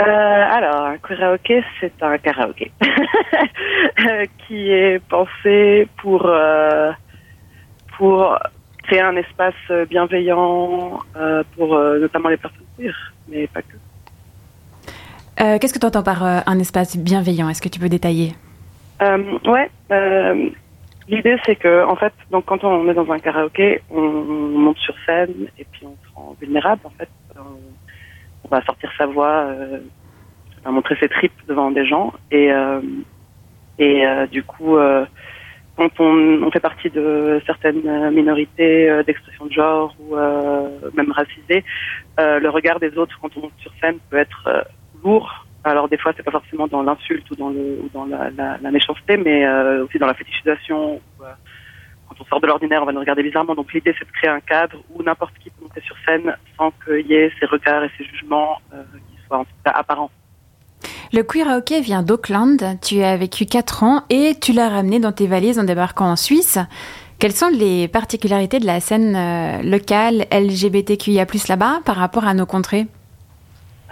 [0.00, 2.72] euh, alors, un karaoké, c'est un karaoké
[4.46, 6.90] qui est pensé pour euh,
[7.96, 8.36] pour
[8.82, 9.54] créer un espace
[9.88, 13.76] bienveillant euh, pour euh, notamment les personnes queer, mais pas que.
[15.58, 17.48] Qu'est-ce que tu entends par un espace bienveillant?
[17.48, 18.34] Est-ce que tu peux détailler?
[19.00, 19.70] Ouais.
[21.10, 24.58] Euh, L'idée, c'est que, en fait, donc quand on est dans un karaoké, on, on
[24.58, 26.80] monte sur scène et puis on se rend vulnérable.
[26.84, 27.60] En fait, on,
[28.44, 29.80] on va sortir sa voix, euh,
[30.64, 32.80] on va montrer ses tripes devant des gens et euh,
[33.78, 35.06] et euh, du coup, euh,
[35.76, 40.90] quand on, on fait partie de certaines euh, minorités euh, d'expression de genre ou euh,
[40.94, 41.64] même racisées,
[42.20, 44.62] euh, le regard des autres quand on monte sur scène peut être euh,
[45.02, 45.41] lourd.
[45.64, 48.58] Alors des fois, c'est pas forcément dans l'insulte ou dans le ou dans la, la,
[48.60, 51.00] la méchanceté, mais euh, aussi dans la fétichisation.
[51.20, 51.24] Euh,
[52.08, 53.54] quand on sort de l'ordinaire, on va nous regarder bizarrement.
[53.54, 56.72] Donc l'idée, c'est de créer un cadre où n'importe qui peut monter sur scène sans
[56.84, 60.10] qu'il y ait ces regards et ces jugements euh, qui soient en tout cas apparents.
[61.12, 62.58] Le queer hockey vient d'Auckland.
[62.82, 66.16] Tu as vécu 4 ans et tu l'as ramené dans tes valises en débarquant en
[66.16, 66.58] Suisse.
[67.20, 72.88] Quelles sont les particularités de la scène locale LGBTQIA+ là-bas par rapport à nos contrées?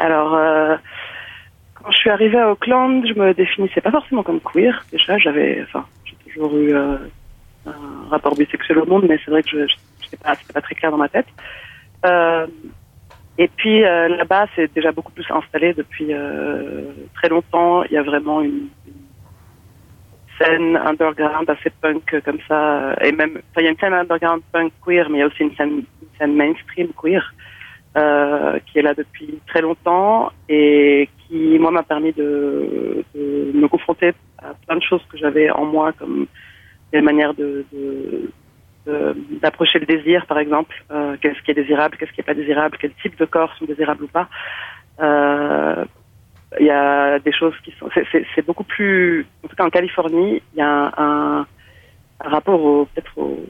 [0.00, 0.76] Alors, euh,
[1.90, 4.85] je suis arrivée à Auckland, je me définissais pas forcément comme queer.
[4.92, 6.96] Déjà, j'avais, enfin, j'ai toujours eu euh,
[7.66, 10.90] un rapport bisexuel au monde, mais c'est vrai que je, pas, c'était pas très clair
[10.90, 11.26] dans ma tête.
[12.05, 12.46] Euh,
[13.38, 16.12] et puis euh, là-bas, c'est déjà beaucoup plus installé depuis
[17.14, 17.85] très longtemps.
[17.85, 18.68] Il y a vraiment une,
[20.40, 24.42] scène underground assez punk comme ça, et même, enfin, il y a une scène underground
[24.53, 27.35] punk queer, mais il y a aussi une scène mainstream queer
[27.96, 34.12] euh, qui est là depuis très longtemps et qui, moi, m'a permis de, me confronter
[34.38, 36.26] à plein de choses que j'avais en moi, comme
[36.92, 37.35] des manières
[39.42, 40.85] d'approcher le désir, par exemple.
[40.92, 43.64] Euh, qu'est-ce qui est désirable, qu'est-ce qui est pas désirable, quel type de corps sont
[43.64, 44.29] désirables ou pas.
[45.00, 45.85] Euh,
[46.61, 47.88] Il y a des choses qui sont...
[48.12, 49.26] C'est, beaucoup plus...
[49.44, 51.46] En tout cas, en Californie, il y a un, un,
[52.20, 53.46] rapport peut-être au,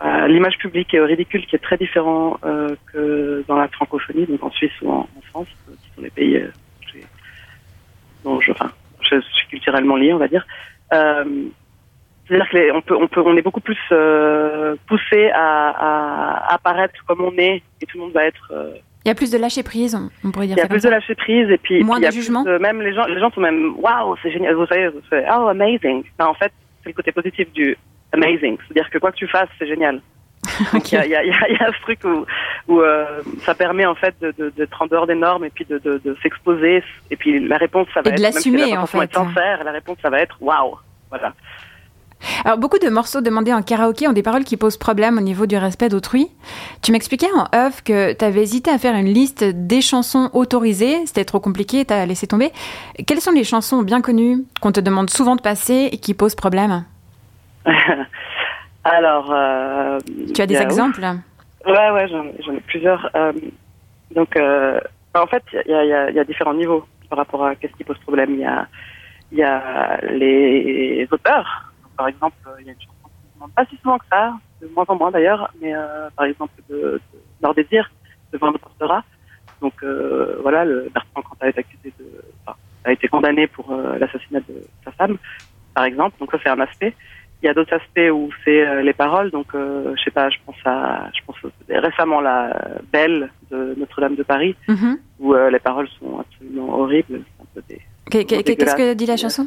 [0.00, 4.42] à l'image publique au ridicule qui est très différent euh, que dans la francophonie, donc
[4.42, 6.50] en Suisse ou en, en France, euh, qui sont les pays euh,
[8.24, 10.46] dont je, enfin, je suis culturellement lié, on va dire.
[10.92, 11.24] Euh,
[12.26, 15.70] c'est-à-dire que les- on peut, on peut, on est beaucoup plus euh, poussé à,
[16.50, 18.52] à apparaître comme on est, et tout le monde va être.
[18.52, 18.72] euh,
[19.04, 20.68] Il y a plus de lâcher prise, on, on pourrait dire il y a ça
[20.68, 22.42] plus de lâcher prise et puis Moins puis de plus jugement.
[22.44, 24.54] même les gens, les gens sont même waouh, c'est génial.
[24.54, 26.02] Vous savez, vous savez, oh amazing.
[26.18, 27.76] Ben, en fait, c'est le côté positif du
[28.16, 30.00] amazing, c'est-à-dire que quoi que tu fasses, c'est génial.
[30.74, 32.24] Il y, a, y, y y ce truc où,
[32.72, 35.64] où euh, ça permet en fait de- de- d'être en dehors des normes et puis
[35.64, 36.82] de, de, de s'exposer.
[37.10, 38.98] Et puis la réponse, ça va Et de être si va l'assumer, pas en fait.
[39.04, 40.76] être sincère, la réponse, ça va être waouh.
[41.10, 41.32] Voilà.
[42.44, 45.46] Alors, beaucoup de morceaux demandés en karaoké ont des paroles qui posent problème au niveau
[45.46, 46.28] du respect d'autrui.
[46.82, 51.04] Tu m'expliquais en off que tu avais hésité à faire une liste des chansons autorisées.
[51.06, 52.52] C'était trop compliqué, tu as laissé tomber.
[53.06, 56.34] Quelles sont les chansons bien connues qu'on te demande souvent de passer et qui posent
[56.36, 56.84] problème?
[58.84, 59.32] Alors.
[59.32, 59.98] euh,
[60.34, 61.00] Tu as des a- exemples
[61.66, 63.10] Ouais, ouais, j'en ai plusieurs.
[63.16, 63.32] Euh,
[64.14, 64.78] donc, euh,
[65.14, 67.72] en fait, il y a, y, a, y a différents niveaux par rapport à qu'est-ce
[67.74, 68.30] qui pose problème.
[68.34, 68.68] Il y a,
[69.32, 71.72] y a les auteurs.
[71.96, 74.34] Par exemple, il y a une chanson qui ne demande pas si souvent que ça,
[74.62, 76.74] de moins en moins d'ailleurs, mais euh, par exemple de,
[77.12, 77.90] de Leur Désir,
[78.32, 79.02] de Van Portera.
[79.60, 79.72] Donc
[80.42, 82.04] voilà, le Bertrand Cantat est accusé de,
[82.46, 85.16] enfin, a été condamné pour l'assassinat de sa femme,
[85.74, 86.16] par exemple.
[86.20, 86.94] Donc ça c'est un aspect.
[87.42, 89.30] Il y a d'autres aspects où c'est euh, les paroles.
[89.30, 91.36] Donc euh, je sais pas, je pense à, je pense
[91.68, 92.56] récemment la
[92.92, 94.98] Belle de Notre-Dame de Paris, Mhm.
[95.20, 97.20] où euh, les paroles sont absolument horribles.
[97.36, 99.46] C'est un peu des Que- que- Qu'est-ce que dit la chanson?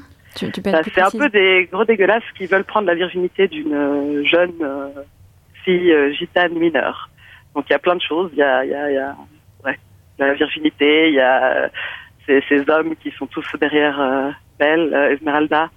[0.63, 4.53] Bah, c'est un peu des gros dégueulasses qui veulent prendre la virginité d'une jeune
[5.65, 7.09] fille gitane mineure.
[7.55, 8.29] Donc il y a plein de choses.
[8.33, 9.15] Il y a, il y a, il y a
[9.65, 9.77] ouais,
[10.19, 11.69] la virginité, il y a
[12.27, 15.69] ces, ces hommes qui sont tous derrière euh, Belle, euh, Esmeralda,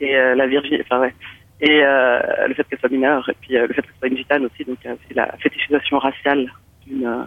[0.00, 1.14] et euh, la virginité, enfin ouais.
[1.60, 4.16] Et euh, le fait qu'elle soit mineure, et puis euh, le fait qu'elle soit une
[4.18, 6.52] gitane aussi, donc a aussi la fétichisation raciale
[6.86, 7.24] d'une euh,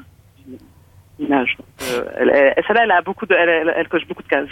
[1.20, 1.58] image.
[1.82, 4.48] Euh, elle, elle, celle-là, elle a beaucoup de, elle, coche beaucoup de cases.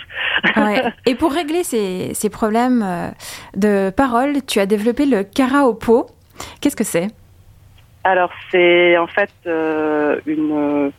[0.55, 0.83] Ouais.
[1.05, 3.09] Et pour régler ces, ces problèmes euh,
[3.55, 6.07] de parole, tu as développé le karaopo.
[6.59, 7.07] Qu'est-ce que c'est?
[8.03, 10.91] Alors, c'est en fait euh, une.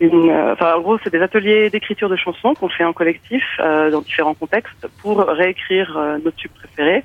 [0.00, 3.42] une euh, enfin, en gros, c'est des ateliers d'écriture de chansons qu'on fait en collectif
[3.58, 7.04] euh, dans différents contextes pour réécrire euh, nos tubes préférés,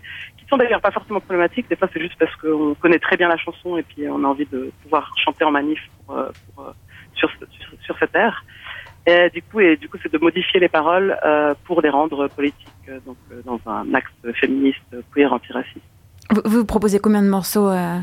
[0.49, 1.69] sont d'ailleurs pas forcément problématiques.
[1.69, 4.27] Des fois, c'est juste parce qu'on connaît très bien la chanson et puis on a
[4.27, 6.71] envie de pouvoir chanter en manif pour, euh, pour, euh,
[7.15, 8.43] sur, sur, sur cette air.
[9.07, 12.27] Et du coup, et du coup, c'est de modifier les paroles euh, pour les rendre
[12.27, 14.81] politiques, donc euh, dans un axe féministe,
[15.13, 15.79] queer, antiraciste.
[16.31, 17.97] vous, vous proposez combien de morceaux euh,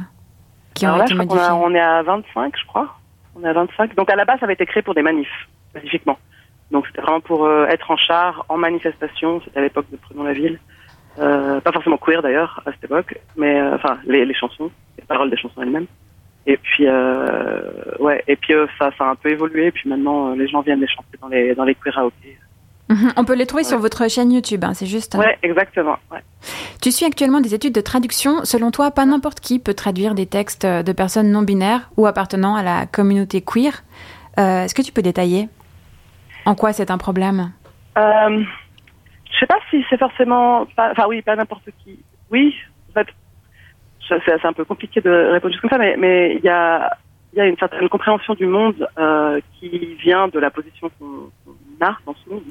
[0.74, 1.40] qui ont là, été modifiés.
[1.42, 2.96] a- on est à 25, je crois.
[3.34, 3.94] On est à 25.
[3.94, 6.18] Donc à la base, ça avait été créé pour des manifs, spécifiquement.
[6.70, 9.40] Donc c'était vraiment pour être en char, en manifestation.
[9.44, 10.58] C'était à l'époque de Prenons la ville.
[11.18, 15.04] Euh, pas forcément queer d'ailleurs à cette époque, mais euh, enfin les, les chansons, les
[15.04, 15.86] paroles des chansons elles-mêmes.
[16.46, 17.60] Et puis euh,
[17.98, 19.66] ouais, et puis ça, ça a un peu évolué.
[19.66, 22.38] Et puis maintenant, les gens viennent les chanter dans les dans les queer karaokés.
[22.88, 23.12] Mhm.
[23.16, 25.16] On peut les trouver sur votre chaîne YouTube, hein, c'est juste.
[25.16, 25.96] Ouais, exactement.
[26.12, 26.20] Ouais.
[26.80, 28.44] Tu suis actuellement des études de traduction.
[28.44, 32.54] Selon toi, pas n'importe qui peut traduire des textes de personnes non binaires ou appartenant
[32.54, 33.82] à la communauté queer.
[34.38, 35.48] Euh, Est-ce que tu peux détailler
[36.44, 37.50] En quoi c'est un problème?
[37.98, 38.42] Euh,
[39.32, 41.98] je sais pas si c'est forcément, pas- enfin oui, pas n'importe qui.
[42.30, 42.54] Oui,
[42.90, 43.08] en fait,
[44.08, 46.90] c'est un peu compliqué de répondre juste comme ça, mais il y a
[47.34, 51.30] une certaine compréhension du monde euh, qui vient de la position qu'on
[51.84, 52.42] a dans ce monde.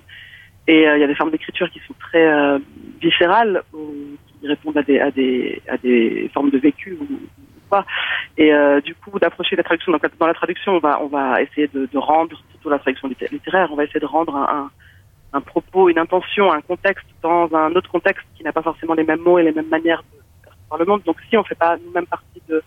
[0.68, 2.60] Et euh, il y a des formes d'écriture qui sont très euh,
[3.02, 7.08] viscérales qui répondent à des formes de vécu ou,
[7.70, 7.86] quoi.
[8.38, 8.52] Et
[8.84, 9.92] du coup, d'approcher la traduction.
[9.92, 13.76] Donc dans la traduction, on va essayer de, rendre surtout la traduction litté- littéraire, on
[13.76, 14.70] va essayer de rendre un
[15.34, 19.04] un propos, une intention, un contexte dans un autre contexte qui n'a pas forcément les
[19.04, 21.02] mêmes mots et les mêmes manières de par le monde.
[21.06, 22.64] Donc si on ne fait pas nous-mêmes partie de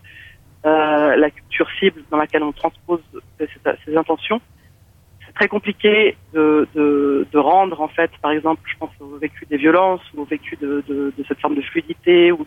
[0.67, 3.01] euh, la culture cible dans laquelle on transpose
[3.39, 4.41] ces, intentions,
[5.27, 10.03] c'est très compliqué de, rendre en fait, par exemple, je pense au vécu des violences
[10.15, 12.45] ou au vécu de, cette forme de fluidité ou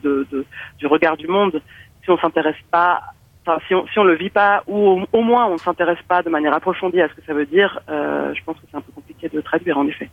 [0.78, 1.62] du regard du monde,
[2.04, 3.02] si on s'intéresse pas
[3.44, 6.22] Enfin, si on si le vit pas ou au, au moins on ne s'intéresse pas
[6.22, 8.82] de manière approfondie à ce que ça veut dire, euh, je pense que c'est un
[8.82, 10.10] peu compliqué de traduire en effet.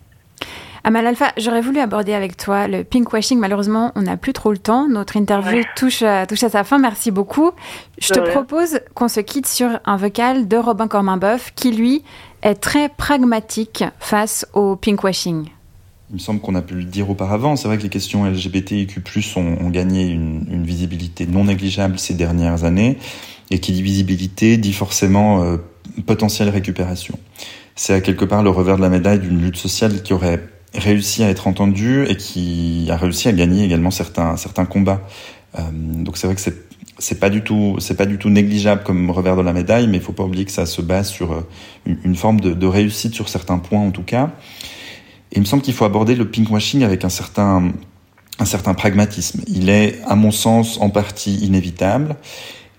[0.85, 3.39] Amal Alpha, j'aurais voulu aborder avec toi le pinkwashing.
[3.39, 4.89] Malheureusement, on n'a plus trop le temps.
[4.89, 5.65] Notre interview Ouais.
[5.77, 6.79] touche, à, touche à sa fin.
[6.79, 7.51] Merci beaucoup.
[8.01, 12.03] Je te propose qu'on se quitte sur un vocal de Robin Corminboeuf qui, lui,
[12.43, 15.49] est très pragmatique face au pinkwashing.
[16.11, 19.03] Il me semble qu'on a pu le dire auparavant, c'est vrai que les questions LGBTIQ+,
[19.37, 22.97] ont, ont gagné une, une visibilité non négligeable ces dernières années,
[23.51, 25.57] et qui dit visibilité dit forcément euh,
[26.07, 27.19] potentielle récupération.
[27.79, 30.43] C'est à quelque part le revers de la médaille d'une lutte sociale qui aurait
[30.75, 35.01] réussi à être entendue et qui a réussi à gagner également certains, certains combats.
[35.57, 36.67] Euh, donc c'est vrai que c'est
[36.99, 39.99] c'est pas du tout c'est pas du tout négligeable comme revers de la médaille, mais
[39.99, 41.47] il faut pas oublier que ça se base sur euh,
[41.87, 44.33] une, forme de, de réussite sur certains points en tout cas.
[45.31, 47.71] Et il me semble qu'il faut aborder le pinkwashing avec un certain,
[48.41, 49.43] un certain pragmatisme.
[49.47, 52.17] Il est, à mon sens, en partie inévitable.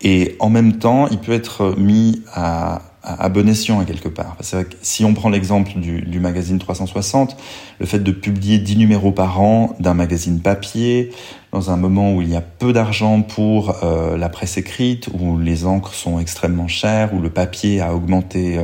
[0.02, 4.10] Et en même temps, il peut être mis à, à, à bon escient à quelque
[4.10, 4.36] part.
[4.41, 7.38] C'est que si on prend l'exemple du, du magazine 360,
[7.80, 11.12] le fait de publier 10 numéros par an d'un magazine papier,
[11.52, 15.38] dans un moment où il y a peu d'argent pour euh, la presse écrite, où
[15.38, 18.64] les encres sont extrêmement chères, où le papier a augmenté euh,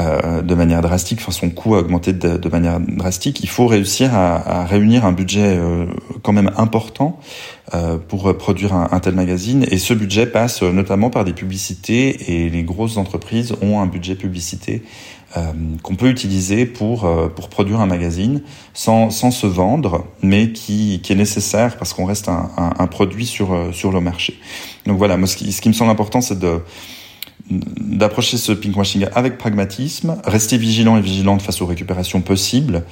[0.00, 4.14] euh, de manière drastique, enfin son coût a augmenté de, manière drastique, il faut réussir
[4.14, 5.86] à, à réunir un budget euh,
[6.22, 7.20] quand même important
[7.74, 9.64] euh, pour produire un, un tel magazine.
[9.70, 13.86] Et ce budget passe euh, notamment par des publicités et les grosses entreprises ont un
[13.86, 14.82] budget publicité
[15.36, 15.40] euh,
[15.82, 18.42] qu'on peut utiliser pour, pour produire un magazine
[18.72, 22.86] sans, sans se vendre, mais qui, qui est nécessaire parce qu'on reste un, un, un
[22.86, 24.38] produit sur, sur le marché.
[24.86, 26.60] Donc voilà, moi, ce, qui, ce qui me semble important, c'est de
[27.50, 32.82] d'approcher ce pinkwashing avec pragmatisme, rester vigilant et vigilante face aux récupérations possibles,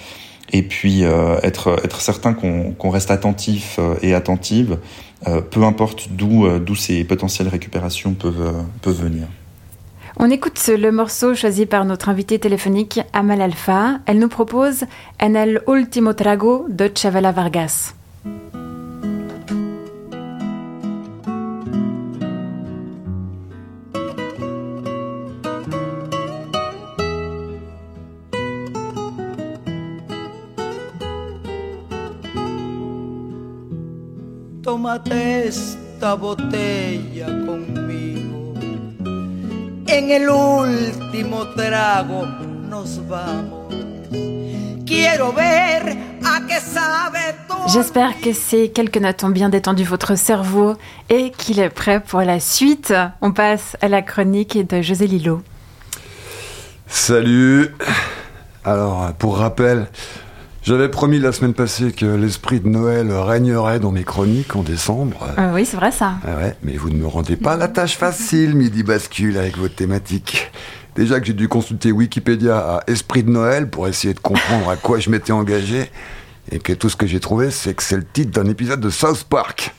[0.53, 4.79] et puis euh, être, être certain qu'on reste attentif euh, et attentive,
[5.27, 9.27] euh, peu importe d'où ces potentielles récupérations peuvent, peuvent venir.
[10.19, 14.01] On écoute le morceau choisi par notre invitée téléphonique Amal Alpha.
[14.05, 14.85] Elle nous propose
[15.21, 15.63] En el
[16.15, 17.95] trago de Chavela Vargas.
[34.83, 38.53] Tómate esta botella conmigo.
[39.87, 42.27] En el último trago
[42.69, 43.73] nos vamos.
[44.85, 50.17] Quiero ver a qué sabe tu J'espère que ces quelques notes ont bien détendu votre
[50.17, 50.75] cerveau
[51.09, 52.93] et qu'il est prêt pour la suite.
[53.21, 55.43] On passe à la chronique de José Lillo.
[56.89, 57.73] Salut
[58.65, 59.87] Alors, pour rappel,
[60.63, 65.29] j'avais promis la semaine passée que l'esprit de Noël régnerait dans mes chroniques en décembre.
[65.39, 66.15] Euh, oui, c'est vrai ça.
[66.25, 69.75] Ah ouais, mais vous ne me rendez pas la tâche facile, Midi Bascule, avec votre
[69.75, 70.51] thématique.
[70.95, 74.77] Déjà que j'ai dû consulter Wikipédia à Esprit de Noël pour essayer de comprendre à
[74.77, 75.91] quoi je m'étais engagé,
[76.51, 78.91] et que tout ce que j'ai trouvé, c'est que c'est le titre d'un épisode de
[78.91, 79.75] South Park.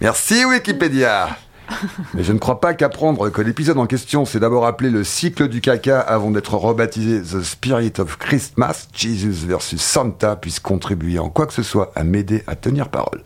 [0.00, 1.28] Merci Wikipédia
[2.14, 5.48] Mais je ne crois pas qu'apprendre que l'épisode en question s'est d'abord appelé le cycle
[5.48, 11.28] du caca avant d'être rebaptisé The Spirit of Christmas, Jesus versus Santa, puisse contribuer en
[11.28, 13.22] quoi que ce soit à m'aider à tenir parole.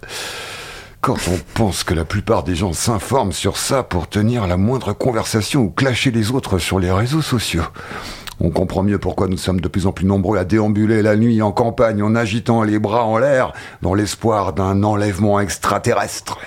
[1.01, 4.95] Quand on pense que la plupart des gens s'informent sur ça pour tenir la moindre
[4.95, 7.64] conversation ou clasher les autres sur les réseaux sociaux,
[8.40, 11.42] on comprend mieux pourquoi nous sommes de plus en plus nombreux à déambuler la nuit
[11.42, 16.38] en campagne en agitant les bras en l'air dans l'espoir d'un enlèvement extraterrestre.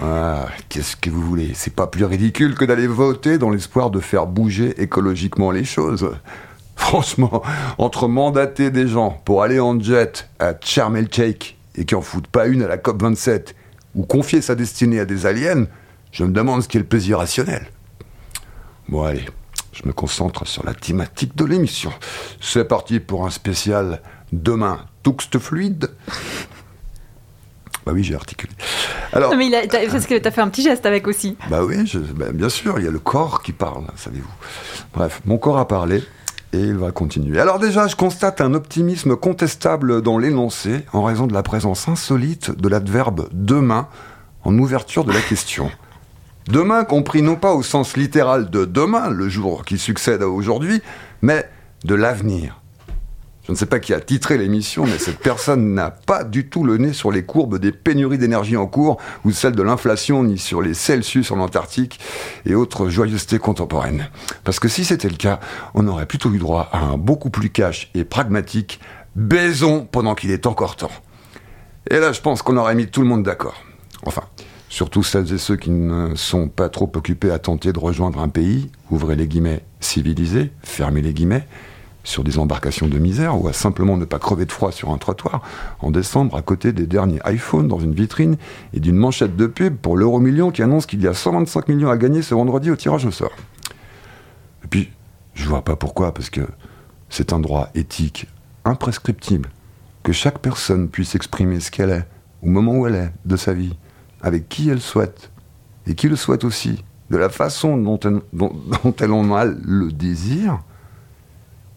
[0.00, 1.52] Ah, qu'est-ce que vous voulez?
[1.54, 6.10] C'est pas plus ridicule que d'aller voter dans l'espoir de faire bouger écologiquement les choses.
[6.76, 7.42] Franchement,
[7.78, 12.46] entre mandater des gens pour aller en jet à Sharm et qui en foutent pas
[12.46, 13.54] une à la COP27,
[13.96, 15.66] ou confier sa destinée à des aliens,
[16.12, 17.66] je me demande ce qui est le plus irrationnel.
[18.88, 19.24] Bon allez,
[19.72, 21.92] je me concentre sur la thématique de l'émission.
[22.40, 24.00] C'est parti pour un spécial
[24.32, 25.90] demain, Tuxte fluide.
[27.88, 28.52] Bah oui, j'ai articulé.
[29.14, 31.38] Alors, Non, mais il a- t'as- parce que t'as fait un petit geste avec aussi.
[31.48, 34.28] bah oui, je- bah bien sûr, il y a le corps qui parle, savez-vous.
[34.92, 36.04] Bref, mon corps a parlé
[36.52, 37.40] et il va continuer.
[37.40, 42.50] Alors déjà, je constate un optimisme contestable dans l'énoncé en raison de la présence insolite
[42.50, 43.88] de l'adverbe demain
[44.44, 45.70] en ouverture de la question.
[46.46, 50.82] Demain compris non pas au sens littéral de demain, le jour qui succède à aujourd'hui,
[51.22, 51.48] mais
[51.86, 52.57] de l'avenir.
[53.48, 56.64] Je ne sais pas qui a titré l'émission, mais cette personne n'a pas du tout
[56.64, 60.36] le nez sur les courbes des pénuries d'énergie en cours ou celles de l'inflation, ni
[60.36, 61.98] sur les Celsius en Antarctique
[62.44, 64.10] et autres joyeusetés contemporaines.
[64.44, 65.40] Parce que si c'était le cas,
[65.72, 68.80] on aurait plutôt eu droit à un beaucoup plus cash et pragmatique
[69.16, 70.92] baisons pendant qu'il est encore temps.
[71.90, 73.62] Et là, je pense qu'on aurait mis tout le monde d'accord.
[74.04, 74.24] Enfin,
[74.68, 78.28] surtout celles et ceux qui ne sont pas trop occupés à tenter de rejoindre un
[78.28, 81.46] pays, ouvrez les guillemets, civilisé, fermez les guillemets,
[82.08, 84.98] sur des embarcations de misère ou à simplement ne pas crever de froid sur un
[84.98, 85.42] trottoir
[85.80, 88.36] en décembre à côté des derniers iPhones dans une vitrine
[88.72, 91.90] et d'une manchette de pub pour l'euro million qui annonce qu'il y a 125 millions
[91.90, 93.32] à gagner ce vendredi au tirage au sort.
[94.64, 94.90] Et puis,
[95.34, 96.40] je vois pas pourquoi, parce que
[97.10, 98.26] c'est un droit éthique
[98.64, 99.50] imprescriptible
[100.02, 102.06] que chaque personne puisse exprimer ce qu'elle est
[102.42, 103.76] au moment où elle est de sa vie,
[104.22, 105.30] avec qui elle souhaite
[105.86, 107.98] et qui le souhaite aussi, de la façon dont
[109.00, 110.60] elle en a le désir,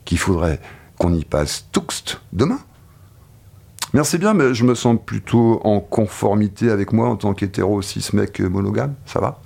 [0.06, 0.60] qu'il faudrait
[0.97, 2.60] qu'on y passe tous demain.
[3.93, 8.08] Merci bien, mais je me sens plutôt en conformité avec moi en tant qu'hétéro cis
[8.14, 9.41] mec monogame, ça va?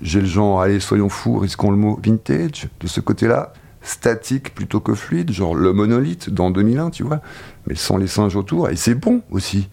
[0.00, 4.80] J'ai le genre, allez, soyons fous, risquons le mot vintage, de ce côté-là, statique plutôt
[4.80, 7.20] que fluide, genre le monolithe dans 2001, tu vois,
[7.66, 9.68] mais sans les singes autour, et c'est bon aussi.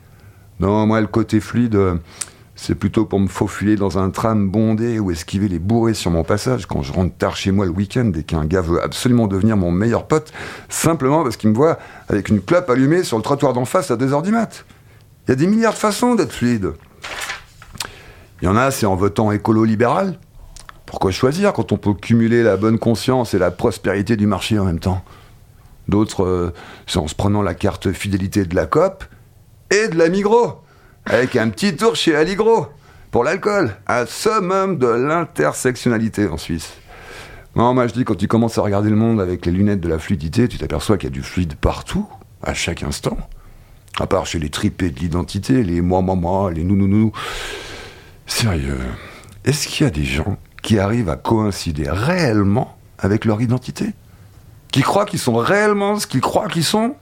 [0.60, 1.96] Non, moi, le côté fluide, euh,
[2.56, 6.24] c'est plutôt pour me faufiler dans un tram bondé ou esquiver les bourrés sur mon
[6.24, 9.58] passage quand je rentre tard chez moi le week-end et qu'un gars veut absolument devenir
[9.58, 10.32] mon meilleur pote,
[10.70, 11.78] simplement parce qu'il me voit
[12.08, 14.66] avec une clope allumée sur le trottoir d'en face à 2h du mat.
[15.28, 16.72] Il y a des milliards de façons d'être fluide.
[18.42, 20.18] Il y en a, c'est en votant écolo-libéral.
[20.86, 24.66] Pourquoi choisir quand on peut cumuler la bonne conscience et la prospérité du marché en
[24.66, 25.04] même temps?
[25.88, 26.54] D'autres, euh,
[26.88, 29.04] c'est en se prenant la carte fidélité de la COP
[29.72, 30.62] et de la Migros,
[31.06, 32.68] avec un petit tour chez Aligro
[33.12, 36.74] pour l'alcool, un summum de l'intersectionnalité en Suisse.
[37.56, 39.88] Non, moi je dis, quand tu commences à regarder le monde avec les lunettes de
[39.88, 42.08] la fluidité, tu t'aperçois qu'il y a du fluide partout,
[42.44, 43.18] à chaque instant.
[44.00, 47.14] À part chez les tripés de l'identité, les moi, moi, moi, les nous, nous, nous.
[48.28, 48.80] Sérieux,
[49.46, 53.94] est-ce qu'il y a des gens qui arrivent à coïncider réellement avec leur identité?
[54.72, 56.96] Qui croient qu'ils sont réellement ce qu'ils croient qu'ils sont?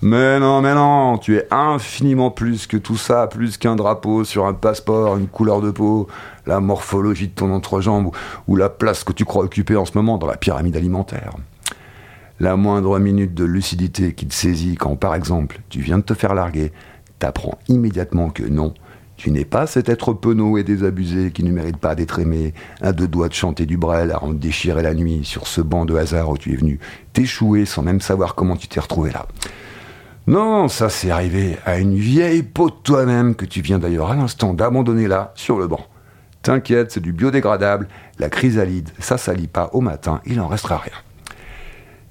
[0.00, 4.46] Mais non, mais non, tu es infiniment plus que tout ça, plus qu'un drapeau sur
[4.46, 6.06] un passeport, une couleur de peau,
[6.46, 8.12] la morphologie de ton entrejambe
[8.46, 11.32] ou, la place que tu crois occuper en ce moment dans la pyramide alimentaire.
[12.38, 16.14] La moindre minute de lucidité qui te saisit quand, par exemple, tu viens de te
[16.14, 16.72] faire larguer,
[17.18, 18.74] t'apprends immédiatement que non,
[19.16, 22.92] tu n'es pas cet être penaud et désabusé qui ne mérite pas d'être aimé, à
[22.92, 25.96] deux doigts de chanter du brel à en déchirer la nuit sur ce banc de
[25.96, 26.78] hasard où tu es venu
[27.12, 29.26] t'échouer sans même savoir comment tu t'es retrouvé là.
[30.28, 34.14] Non, ça c'est arrivé à une vieille peau de toi-même que tu viens d'ailleurs à
[34.14, 35.80] l'instant d'abandonner là, sur le banc.
[36.42, 40.92] T'inquiète, c'est du biodégradable, la chrysalide, ça salit pas au matin, il en restera rien.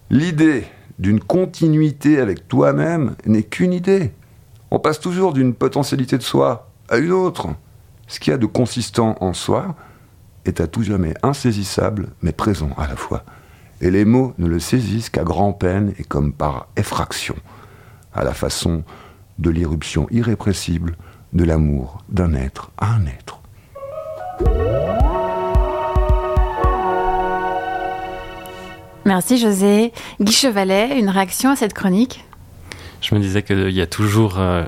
[0.10, 0.64] L'idée
[0.98, 4.14] d'une continuité avec toi-même n'est qu'une idée.
[4.72, 7.50] On passe toujours d'une potentialité de soi à une autre.
[8.08, 9.76] Ce qu'il y a de consistant en soi
[10.46, 13.24] est à tout jamais insaisissable, mais présent à la fois.
[13.80, 17.36] Et les mots ne le saisissent qu'à grand-peine et comme par effraction
[18.18, 18.84] à la façon
[19.40, 20.98] de l'irruption irrépressible
[21.34, 23.42] de l'amour d'un être à un être.
[29.06, 29.94] Merci José.
[30.20, 32.26] Guy Chevalet, une réaction à cette chronique?
[33.02, 34.66] Je me disais qu'il y a toujours euh,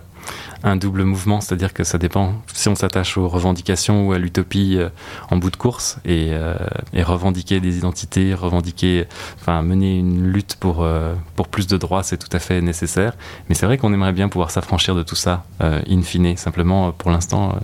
[0.64, 4.76] un double mouvement, c'est-à-dire que ça dépend si on s'attache aux revendications ou à l'utopie
[4.78, 4.90] euh,
[5.32, 6.56] en bout de course et, euh,
[6.94, 9.08] et, revendiquer des identités, revendiquer,
[9.40, 13.14] enfin mener une lutte pour euh, pour plus de droits, c'est tout à fait nécessaire.
[13.48, 16.36] Mais c'est vrai qu'on aimerait bien pouvoir s'affranchir de tout ça, in fine.
[16.38, 17.58] Simplement, pour l'instant,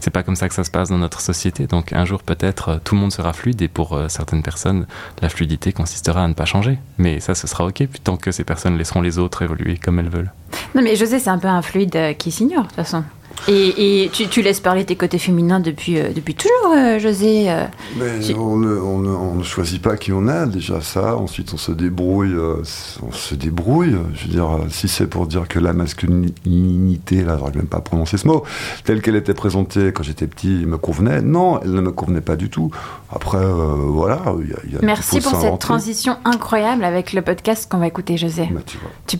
[0.00, 1.66] c'est pas comme ça que ça se passe dans notre société.
[1.66, 4.86] Donc un jour peut-être tout le monde sera fluide et pour certaines personnes,
[5.22, 6.78] la fluidité consistera à ne pas changer.
[6.98, 10.10] Mais ça, ce sera ok, tant que ces personnes laisseront les autres évoluer comme elles
[10.10, 10.32] veulent.
[10.74, 13.04] Non, mais José, c'est un peu un fluide qui de toute façon.
[13.48, 17.50] Et, et tu, tu, laisses parler tes côtés féminins depuis, euh, depuis toujours, euh, José
[17.50, 17.64] euh,
[17.96, 18.34] Mais tu...
[18.34, 21.16] on, ne, on, on, ne, choisit pas qui on est, déjà ça.
[21.16, 22.36] Ensuite, on se débrouille.
[22.36, 23.96] On se débrouille.
[24.14, 28.18] Je veux dire, si c'est pour dire que la masculinité, là, j'aurais même pas prononcé
[28.18, 28.44] ce mot,
[28.84, 31.22] telle qu'elle était présentée quand j'étais petit, me convenait.
[31.22, 32.70] Non, elle ne me convenait pas du tout.
[33.12, 34.20] Après, voilà.
[34.26, 38.16] Y a, y a Merci pour cette transition incroyable avec le podcast qu'on va écouter,
[38.16, 38.48] José.
[38.52, 38.90] Bah, tu vois.
[39.06, 39.16] Tu.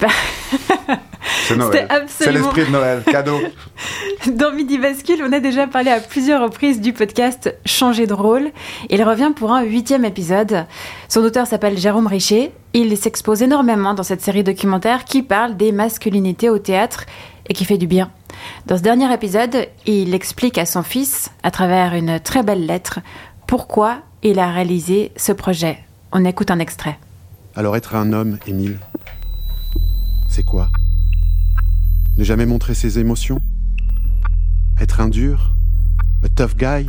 [1.46, 1.88] C'est Noël.
[2.06, 3.02] C'est l'esprit de Noël.
[3.06, 3.40] Cadeau.
[4.26, 8.50] Dans Midi Bascule, on a déjà parlé à plusieurs reprises du podcast Changer de rôle.
[8.88, 10.66] Il revient pour un huitième épisode.
[11.08, 12.52] Son auteur s'appelle Jérôme Richer.
[12.72, 17.06] Il s'expose énormément dans cette série documentaire qui parle des masculinités au théâtre
[17.48, 18.10] et qui fait du bien.
[18.66, 23.00] Dans ce dernier épisode, il explique à son fils, à travers une très belle lettre,
[23.46, 25.78] pourquoi il a réalisé ce projet.
[26.12, 26.98] On écoute un extrait.
[27.56, 28.78] Alors être un homme, Émile,
[30.28, 30.68] c'est quoi?
[32.16, 33.40] Ne jamais montrer ses émotions?
[34.80, 35.52] Être un dur,
[36.24, 36.86] a tough guy,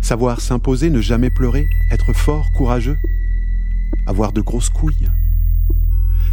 [0.00, 2.96] savoir s'imposer, ne jamais pleurer, être fort, courageux,
[4.06, 5.10] avoir de grosses couilles.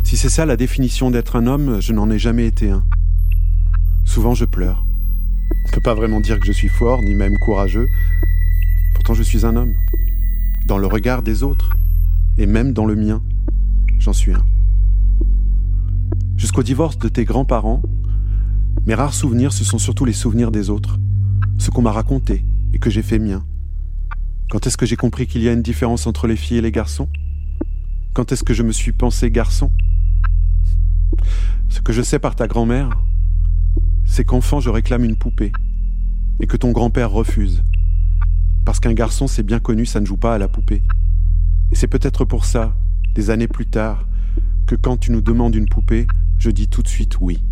[0.03, 2.86] Si c'est ça la définition d'être un homme, je n'en ai jamais été un.
[4.05, 4.86] Souvent je pleure.
[5.66, 7.88] On ne peut pas vraiment dire que je suis fort, ni même courageux.
[8.95, 9.74] Pourtant je suis un homme.
[10.66, 11.72] Dans le regard des autres,
[12.38, 13.22] et même dans le mien,
[13.99, 14.45] j'en suis un.
[16.38, 17.82] Jusqu'au divorce de tes grands-parents,
[18.88, 20.97] mes rares souvenirs, ce sont surtout les souvenirs des autres,
[21.59, 23.45] ce qu'on m'a raconté et que j'ai fait mien.
[24.49, 26.71] Quand est-ce que j'ai compris qu'il y a une différence entre les filles et les
[26.71, 27.07] garçons?
[28.13, 29.71] Quand est-ce que je me suis pensé garçon?
[31.69, 32.89] Ce que je sais par ta grand-mère,
[34.05, 35.51] c'est qu'enfant je réclame une poupée
[36.39, 37.63] et que ton grand-père refuse.
[38.65, 40.82] Parce qu'un garçon, c'est bien connu, ça ne joue pas à la poupée.
[41.71, 42.75] Et c'est peut-être pour ça,
[43.13, 44.07] des années plus tard,
[44.65, 46.07] que quand tu nous demandes une poupée,
[46.39, 47.43] je dis tout de suite oui.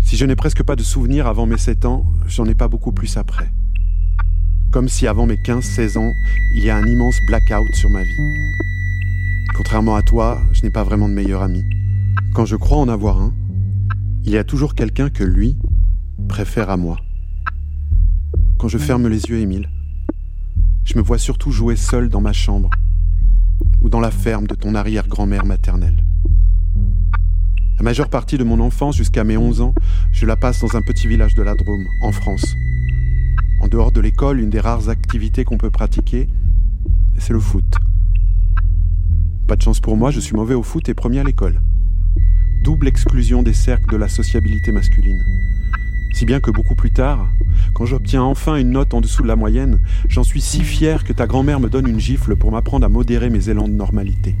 [0.00, 2.92] Si je n'ai presque pas de souvenirs avant mes 7 ans, j'en ai pas beaucoup
[2.92, 3.50] plus après.
[4.70, 6.12] Comme si avant mes 15-16 ans,
[6.56, 8.16] il y a un immense blackout sur ma vie.
[9.54, 11.62] Contrairement à toi, je n'ai pas vraiment de meilleur ami.
[12.34, 13.32] Quand je crois en avoir un,
[14.24, 15.56] il y a toujours quelqu'un que lui
[16.28, 16.98] préfère à moi.
[18.58, 19.68] Quand je ferme les yeux, Émile,
[20.84, 22.70] je me vois surtout jouer seul dans ma chambre
[23.80, 26.04] ou dans la ferme de ton arrière-grand-mère maternelle.
[27.76, 29.74] La majeure partie de mon enfance jusqu'à mes 11 ans,
[30.12, 32.54] je la passe dans un petit village de la Drôme, en France.
[33.60, 36.28] En dehors de l'école, une des rares activités qu'on peut pratiquer,
[37.18, 37.64] c'est le foot.
[39.48, 41.60] Pas de chance pour moi, je suis mauvais au foot et premier à l'école.
[42.62, 45.20] Double exclusion des cercles de la sociabilité masculine.
[46.14, 47.28] Si bien que beaucoup plus tard,
[47.74, 51.12] quand j'obtiens enfin une note en dessous de la moyenne, j'en suis si fier que
[51.12, 54.36] ta grand-mère me donne une gifle pour m'apprendre à modérer mes élans de normalité.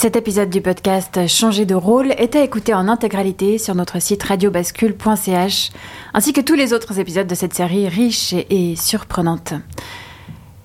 [0.00, 4.22] Cet épisode du podcast Changer de rôle est à écouter en intégralité sur notre site
[4.22, 5.72] radiobascule.ch,
[6.14, 9.52] ainsi que tous les autres épisodes de cette série riche et, surprenante.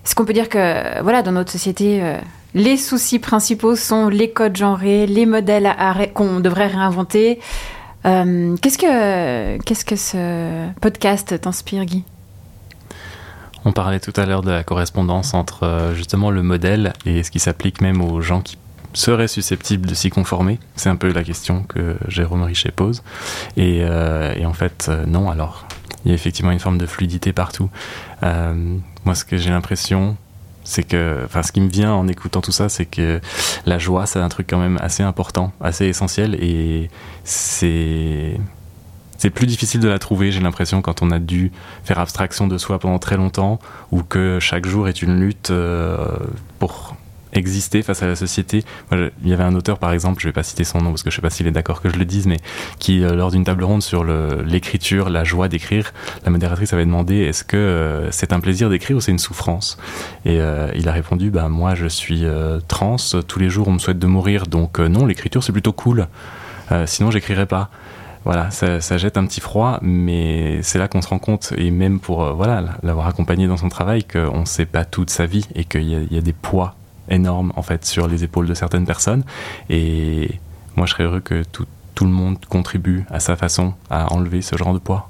[0.05, 2.17] Est-ce qu'on peut dire que, voilà, dans notre société, euh,
[2.53, 5.69] les soucis principaux sont les codes genrés, les modèles
[6.13, 7.41] qu'on devrait réinventer.
[8.05, 12.05] Euh, qu'est-ce que qu'est-ce que ce podcast t'inspire, Guy?
[13.65, 17.31] On parlait tout à l'heure de la correspondance entre euh, justement le modèle et ce
[17.31, 18.55] qui s'applique même aux gens qui
[18.95, 23.03] serait susceptible de s'y conformer C'est un peu la question que Jérôme Richet pose.
[23.57, 25.29] Et, euh, en fait, euh, non.
[25.29, 25.67] Alors,
[26.03, 27.69] il y a effectivement une forme de fluidité partout.
[28.23, 30.15] Euh, moi, ce que j'ai l'impression,
[30.63, 33.19] c'est que, enfin, ce qui me vient en écoutant tout ça, c'est que
[33.65, 36.89] la joie, c'est un truc quand même assez important, assez essentiel, et
[37.23, 38.39] c'est
[39.33, 41.51] plus difficile de la trouver, j'ai l'impression, quand on a dû
[41.83, 43.59] faire abstraction de soi pendant très longtemps,
[43.91, 45.51] ou que chaque jour est une lutte
[46.59, 46.95] pour
[47.35, 48.63] exister face à la société.
[48.91, 51.09] Il y avait un auteur, par exemple, je vais pas citer son nom parce que
[51.09, 52.37] je sais pas s'il est d'accord que je le dise, mais
[52.79, 57.17] qui, euh, lors d'une table ronde sur l'écriture, la joie d'écrire, la modératrice avait demandé
[57.17, 59.77] est-ce que euh, c'est un plaisir d'écrire ou c'est une souffrance?
[60.25, 62.25] Et euh, il a répondu bah moi je suis
[62.67, 66.07] trans, tous les jours on me souhaite de mourir, donc non, l'écriture c'est plutôt cool.
[66.85, 67.69] Sinon j'écrirais pas
[68.23, 71.99] voilà, ça, jette un petit froid, mais c'est là qu'on se rend compte, et même
[71.99, 75.63] pour voilà l'avoir accompagné dans son travail, qu'on ne sait pas toute sa vie et
[75.63, 76.75] qu'il y, a des poids
[77.09, 79.23] énorme en fait sur les épaules de certaines personnes.
[79.69, 80.39] Et
[80.75, 84.41] moi, je serais heureux que tout, tout le monde contribue à sa façon à enlever
[84.41, 85.09] ce genre de poids.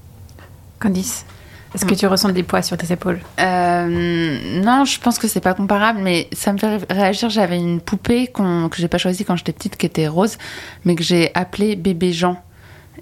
[0.79, 1.25] Candice
[1.73, 3.19] est-ce que tu ressens des poids sur tes épaules?
[3.37, 7.29] Euh, non, je pense que c'est pas comparable, mais ça me fait réagir.
[7.29, 10.37] J'avais une poupée qu'on- que j'ai pas choisie quand j'étais petite, qui était rose,
[10.85, 12.41] mais que j'ai appelée bébé Jean.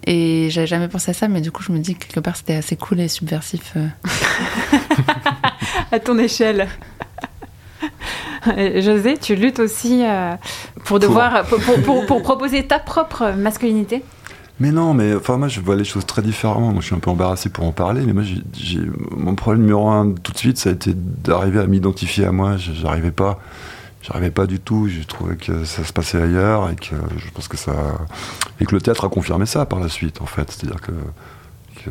[0.08, 2.36] Et j'avais jamais pensé à ça, mais du coup, je me dis que quelque part
[2.36, 3.74] c'était assez cool et subversif.
[3.78, 3.88] euh.
[5.92, 6.68] À ton échelle.
[8.82, 10.34] José, tu luttes aussi euh,
[10.86, 14.04] pour devoir pour, pour- pour- pour proposer ta propre masculinité?
[14.60, 16.72] Mais non, mais enfin moi je vois les choses très différemment.
[16.72, 18.80] Moi je suis un peu embarrassé pour en parler, mais moi j'ai,
[19.12, 22.58] mon problème numéro un tout de suite, ça a été d'arriver à m'identifier à moi.
[22.58, 23.40] Je- J'arrivais pas,
[24.04, 24.88] j'arrivais pas du tout.
[24.88, 27.74] J'ai trouvé que ça se passait ailleurs et que je pense que ça
[28.60, 30.52] et que le théâtre a confirmé ça par la suite en fait.
[30.52, 30.92] C'est-à-dire que
[31.84, 31.90] que,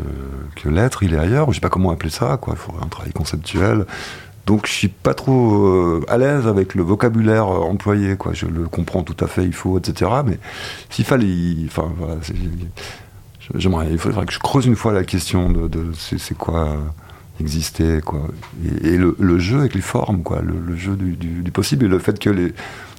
[0.63, 1.49] que l'être il est ailleurs.
[1.51, 2.37] Je sais pas comment appeler ça.
[2.41, 3.87] Quoi, il faudrait un travail conceptuel.
[4.47, 8.33] Donc je suis pas trop euh, à l'aise avec le vocabulaire euh, employé, quoi.
[8.33, 10.11] Je le comprends tout à fait, il faut, etc.
[10.27, 10.39] Mais
[10.91, 12.17] s'il fallait, enfin voilà,
[13.55, 16.77] j'aimerais, il faudrait que je creuse une fois la question de, c'est, quoi euh,
[17.41, 18.23] exister, quoi.
[18.83, 22.31] Et, le, jeu avec les formes, quoi, le, jeu du possible et le fait que
[22.31, 22.53] les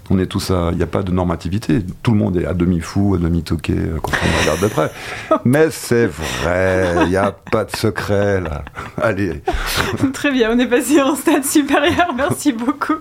[0.09, 1.79] on est tous à, il n'y a pas de normativité.
[2.01, 4.67] Tout le monde est à demi fou, à demi toqué euh, quand on regarde de
[4.67, 4.91] près.
[5.45, 8.63] Mais c'est vrai, il n'y a pas de secret là.
[9.01, 9.41] Allez.
[10.13, 12.93] Très bien, on est passé en stade supérieur, merci beaucoup.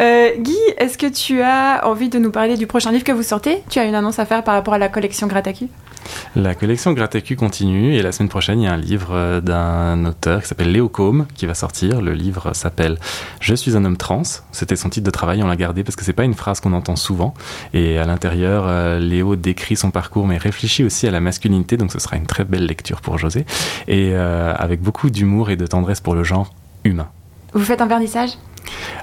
[0.00, 3.22] Euh, Guy, est-ce que tu as envie de nous parler du prochain livre que vous
[3.22, 3.62] sortez?
[3.68, 5.68] Tu as une annonce à faire par rapport à la collection Gratacu
[6.34, 10.04] La collection Gratacu continue et la semaine prochaine, il y a un livre euh, d'un
[10.04, 12.02] auteur qui s'appelle Léo Combe qui va sortir.
[12.02, 12.98] Le livre s'appelle
[13.40, 14.22] Je suis un homme trans.
[14.52, 16.72] C'était son titre de travail, on l'a gardé parce que c'est pas une phrase qu'on
[16.72, 17.34] entend souvent.
[17.72, 21.92] Et à l'intérieur, euh, Léo décrit son parcours mais réfléchit aussi à la masculinité, donc
[21.92, 23.46] ce sera une très belle lecture pour José.
[23.88, 26.52] Et euh, avec beaucoup d'humour et de tendresse pour le genre
[26.84, 27.08] humain.
[27.52, 28.32] Vous faites un vernissage?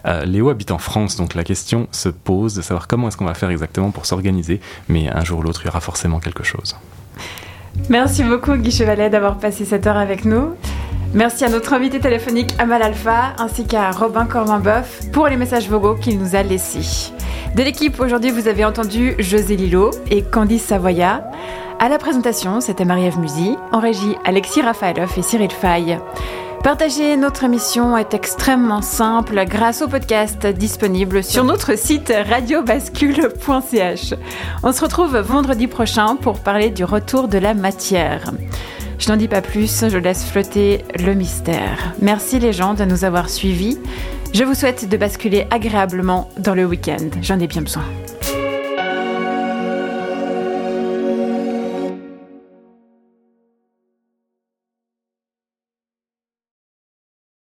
[0.05, 3.25] Euh, Léo habite en France, donc la question se pose de savoir comment est-ce qu'on
[3.25, 6.43] va faire exactement pour s'organiser, mais un jour ou l'autre, il y aura forcément quelque
[6.43, 6.75] chose.
[7.89, 10.49] Merci beaucoup Guy Chevalet d'avoir passé cette heure avec nous.
[11.13, 15.95] Merci à notre invité téléphonique Amal Alpha ainsi qu'à Robin Cormin-Boeuf pour les messages vocaux
[15.95, 17.11] qu'il nous a laissés.
[17.55, 21.23] De l'équipe aujourd'hui, vous avez entendu José Lillo et Candice Savoya.
[21.79, 23.57] À la présentation, c'était Marie-Ève Musy.
[23.71, 25.99] En régie, Alexis Rafaeloff et Cyril Faye.
[26.63, 34.13] Partager notre émission est extrêmement simple grâce au podcast disponible sur notre site radiobascule.ch.
[34.63, 38.31] On se retrouve vendredi prochain pour parler du retour de la matière.
[38.97, 41.93] Je n'en dis pas plus, je laisse flotter le mystère.
[42.01, 43.77] Merci les gens de nous avoir suivis.
[44.33, 47.09] Je vous souhaite de basculer agréablement dans le week-end.
[47.21, 47.83] J'en ai bien besoin.